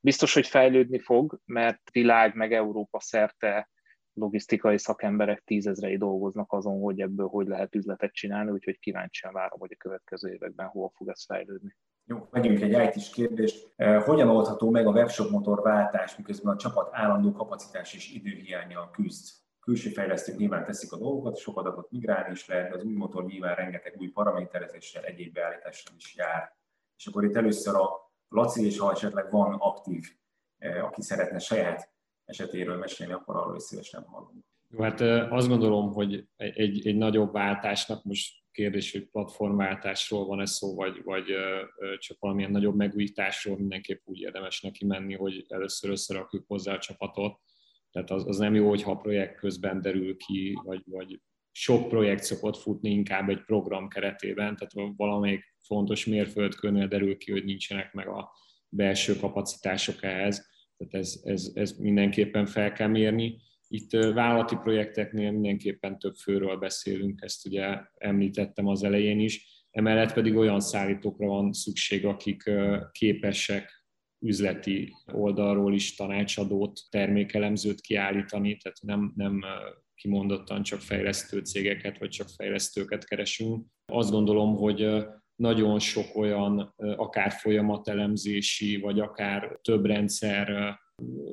[0.00, 3.68] biztos, hogy fejlődni fog, mert világ meg Európa szerte
[4.12, 9.72] logisztikai szakemberek tízezrei dolgoznak azon, hogy ebből hogy lehet üzletet csinálni, úgyhogy kíváncsian várom, hogy
[9.72, 11.76] a következő években hol fog ez fejlődni.
[12.06, 13.72] Jó, megyünk egy it kérdést.
[13.76, 18.90] Eh, hogyan oldható meg a webshop motor váltás, miközben a csapat állandó kapacitás és időhiányjal
[18.90, 19.28] küzd?
[19.60, 23.24] Külső fejlesztők nyilván teszik a dolgokat, sok adatot migrálni is lehet, de az új motor
[23.24, 26.56] nyilván rengeteg új paraméterezéssel, egyéb beállítással is jár.
[26.96, 30.04] És akkor itt először a Laci, és ha esetleg van aktív,
[30.58, 31.92] eh, aki szeretne saját
[32.24, 34.44] esetéről mesélni, akkor arról is szívesen hallunk.
[34.68, 35.00] Jó, hát
[35.30, 41.02] azt gondolom, hogy egy, egy nagyobb váltásnak most kérdés, hogy platformváltásról van ez szó, vagy,
[41.02, 41.24] vagy
[41.98, 47.40] csak valamilyen nagyobb megújításról mindenképp úgy érdemes neki menni, hogy először összerakjuk hozzá a csapatot.
[47.90, 52.22] Tehát az, az nem jó, hogyha a projekt közben derül ki, vagy, vagy sok projekt
[52.22, 58.08] szokott futni inkább egy program keretében, tehát valamelyik fontos mérföldkőnél derül ki, hogy nincsenek meg
[58.08, 58.30] a
[58.68, 63.40] belső kapacitások ehhez, tehát ez, ez, ez mindenképpen fel kell mérni.
[63.68, 70.36] Itt vállalati projekteknél mindenképpen több főről beszélünk, ezt ugye említettem az elején is, emellett pedig
[70.36, 72.50] olyan szállítókra van szükség, akik
[72.90, 73.84] képesek
[74.24, 79.40] üzleti oldalról is tanácsadót, termékelemzőt kiállítani, tehát nem, nem
[79.94, 83.66] kimondottan csak fejlesztő cégeket, vagy csak fejlesztőket keresünk.
[83.92, 90.78] Azt gondolom, hogy nagyon sok olyan akár folyamatelemzési, vagy akár több rendszer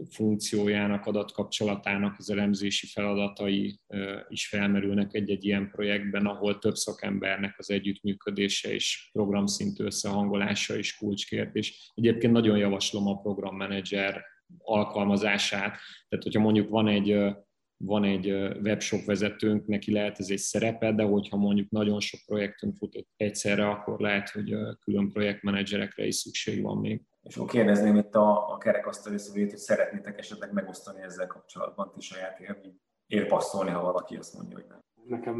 [0.09, 3.79] funkciójának, adatkapcsolatának az elemzési feladatai
[4.27, 11.91] is felmerülnek egy-egy ilyen projektben, ahol több szakembernek az együttműködése és programszintű összehangolása is kulcskérdés.
[11.95, 14.23] Egyébként nagyon javaslom a programmenedzser
[14.57, 15.77] alkalmazását,
[16.09, 17.35] tehát hogyha mondjuk van egy
[17.83, 18.31] van egy
[18.63, 23.69] webshop vezetőnk, neki lehet ez egy szerepe, de hogyha mondjuk nagyon sok projektünk fut egyszerre,
[23.69, 27.01] akkor lehet, hogy külön projektmenedzserekre is szükség van még.
[27.23, 32.01] És akkor kérdezném itt a, a kerekasztal összevét, hogy szeretnétek esetleg megosztani ezzel kapcsolatban ti
[32.01, 34.79] saját élmény, érpasszolni, ha valaki azt mondja, hogy nem.
[35.03, 35.39] Nekem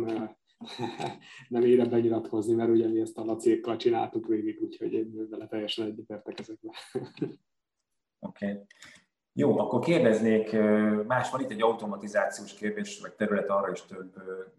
[1.49, 5.85] nem érem benyilatkozni, mert ugye mi ezt a lacékkal csináltuk végig, úgyhogy én vele teljesen
[5.85, 6.73] egyetértek ezekben.
[8.19, 8.51] Oké.
[8.51, 8.65] Okay.
[9.33, 10.51] Jó, akkor kérdeznék,
[11.07, 14.13] más van itt egy automatizációs kérdés, vagy terület arra is több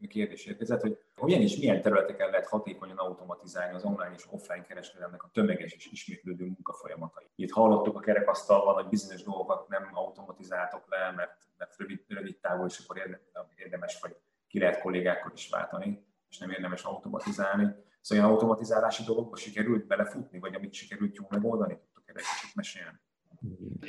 [0.08, 5.22] kérdés érkezett, hogy hogyan és milyen területeken lehet hatékonyan automatizálni az online és offline kereskedelemnek
[5.22, 7.24] a tömeges és ismétlődő munkafolyamatai.
[7.34, 12.66] Itt hallottuk a kerekasztalban, hogy bizonyos dolgokat nem automatizáltok le, mert, mert rövid, rövid távol,
[12.66, 13.20] és akkor
[13.56, 14.16] érdemes, vagy
[14.48, 17.74] ki lehet kollégákkal is váltani, és nem érdemes automatizálni.
[18.00, 21.74] Szóval olyan automatizálási dolgokba sikerült belefutni, vagy amit sikerült jól megoldani?
[21.74, 23.00] Tudtok erre kicsit mesélni?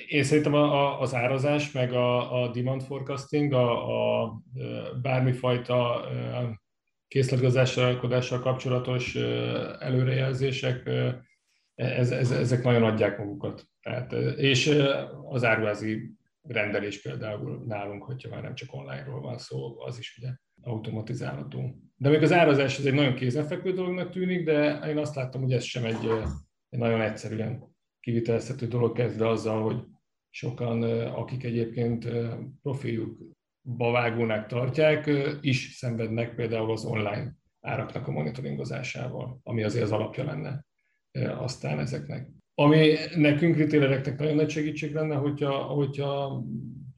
[0.08, 4.42] Én szerintem a, a, az árazás, meg a, a demand forecasting, a, a
[5.02, 6.08] bármifajta
[7.08, 9.16] készletgazdálkodással kapcsolatos
[9.80, 10.90] előrejelzések,
[11.76, 13.68] ez, ez, ezek nagyon adják magukat.
[13.82, 14.80] Tehát, és
[15.30, 20.30] az áruházi rendelés például nálunk, hogyha már nem csak online-ról van szó, az is ugye
[20.62, 21.76] automatizálható.
[21.96, 25.54] De még az árazás ez egy nagyon kézenfekvő dolognak tűnik, de én azt láttam, hogy
[25.54, 26.10] ez sem egy,
[26.70, 27.73] egy nagyon egyszerűen
[28.04, 29.84] kivitelezhető dolog kezdve azzal, hogy
[30.30, 32.08] sokan, akik egyébként
[32.62, 35.10] profiljukba vágónak tartják,
[35.42, 40.66] is szenvednek például az online áraknak a monitoringozásával, ami azért az alapja lenne
[41.38, 42.30] aztán ezeknek.
[42.56, 46.44] Ami nekünk retailereknek nagyon nagy segítség lenne, hogyha, hogyha,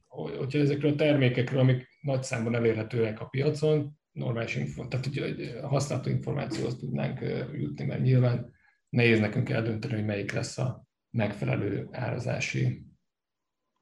[0.08, 6.10] hogyha ezekről a termékekről, amik nagy számban elérhetőek a piacon, normális info, tehát hogy használható
[6.10, 7.20] információhoz tudnánk
[7.54, 8.54] jutni, mert nyilván
[8.90, 10.86] nehéz nekünk eldönteni, hogy melyik lesz a
[11.16, 12.86] megfelelő árazási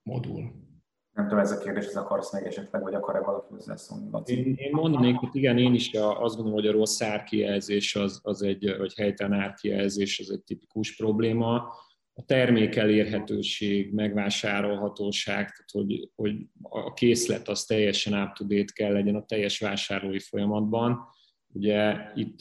[0.04, 0.62] modul.
[1.12, 4.10] Nem tudom, ez a kérdés, ez akarsz meg esetleg, vagy akar-e valaki hozzászólni?
[4.26, 8.42] Én, én mondanék, hogy igen, én is azt gondolom, hogy a rossz árkijelzés az, az
[8.42, 11.56] egy, vagy helytelen árkijelzés az egy tipikus probléma.
[12.14, 19.26] A termék elérhetőség, megvásárolhatóság, tehát hogy, hogy a készlet az teljesen up kell legyen a
[19.26, 21.08] teljes vásárlói folyamatban
[21.56, 22.40] Ugye itt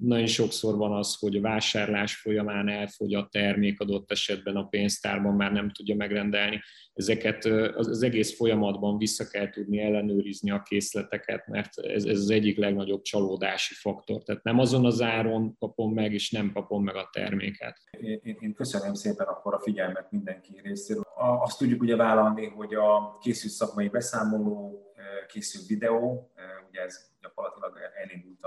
[0.00, 5.34] nagyon sokszor van az, hogy a vásárlás folyamán elfogy a termék adott esetben a pénztárban,
[5.34, 6.60] már nem tudja megrendelni.
[6.94, 13.02] Ezeket az egész folyamatban vissza kell tudni ellenőrizni a készleteket, mert ez, az egyik legnagyobb
[13.02, 14.22] csalódási faktor.
[14.22, 17.76] Tehát nem azon az áron kapom meg, és nem kapom meg a terméket.
[18.00, 21.04] Én, én köszönöm szépen akkor a figyelmet mindenki részéről.
[21.42, 24.80] Azt tudjuk ugye vállalni, hogy a készült szakmai beszámoló,
[25.28, 26.30] készült videó,
[26.76, 28.44] ugye ez gyakorlatilag elindult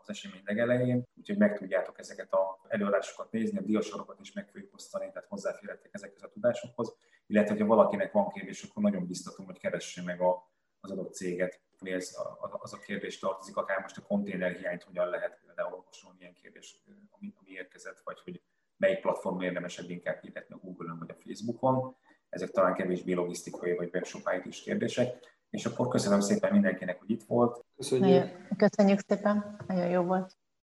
[0.00, 4.74] az esemény legelején, úgyhogy meg tudjátok ezeket a előadásokat nézni, a diasorokat is meg fogjuk
[4.74, 9.58] osztani, tehát hozzáférhetek ezekhez a tudásokhoz, illetve ha valakinek van kérdés, akkor nagyon biztatom, hogy
[9.58, 11.60] keresse meg a, az adott céget.
[11.80, 12.16] Ez
[12.50, 16.82] az a kérdés tartozik, akár most a konténerhiányt hogyan lehet például olvasolni ilyen kérdés,
[17.18, 18.42] ami, ami érkezett, vagy hogy
[18.76, 21.96] melyik platform érdemesebb inkább hirdetni a Google-on vagy a Facebookon.
[22.28, 25.31] Ezek talán kevésbé logisztikai vagy webshop is kérdések.
[25.52, 27.64] És akkor köszönöm szépen mindenkinek, hogy itt volt.
[27.76, 28.08] Köszönjük.
[28.08, 30.36] Nagyon, köszönjük szépen, nagyon jó volt.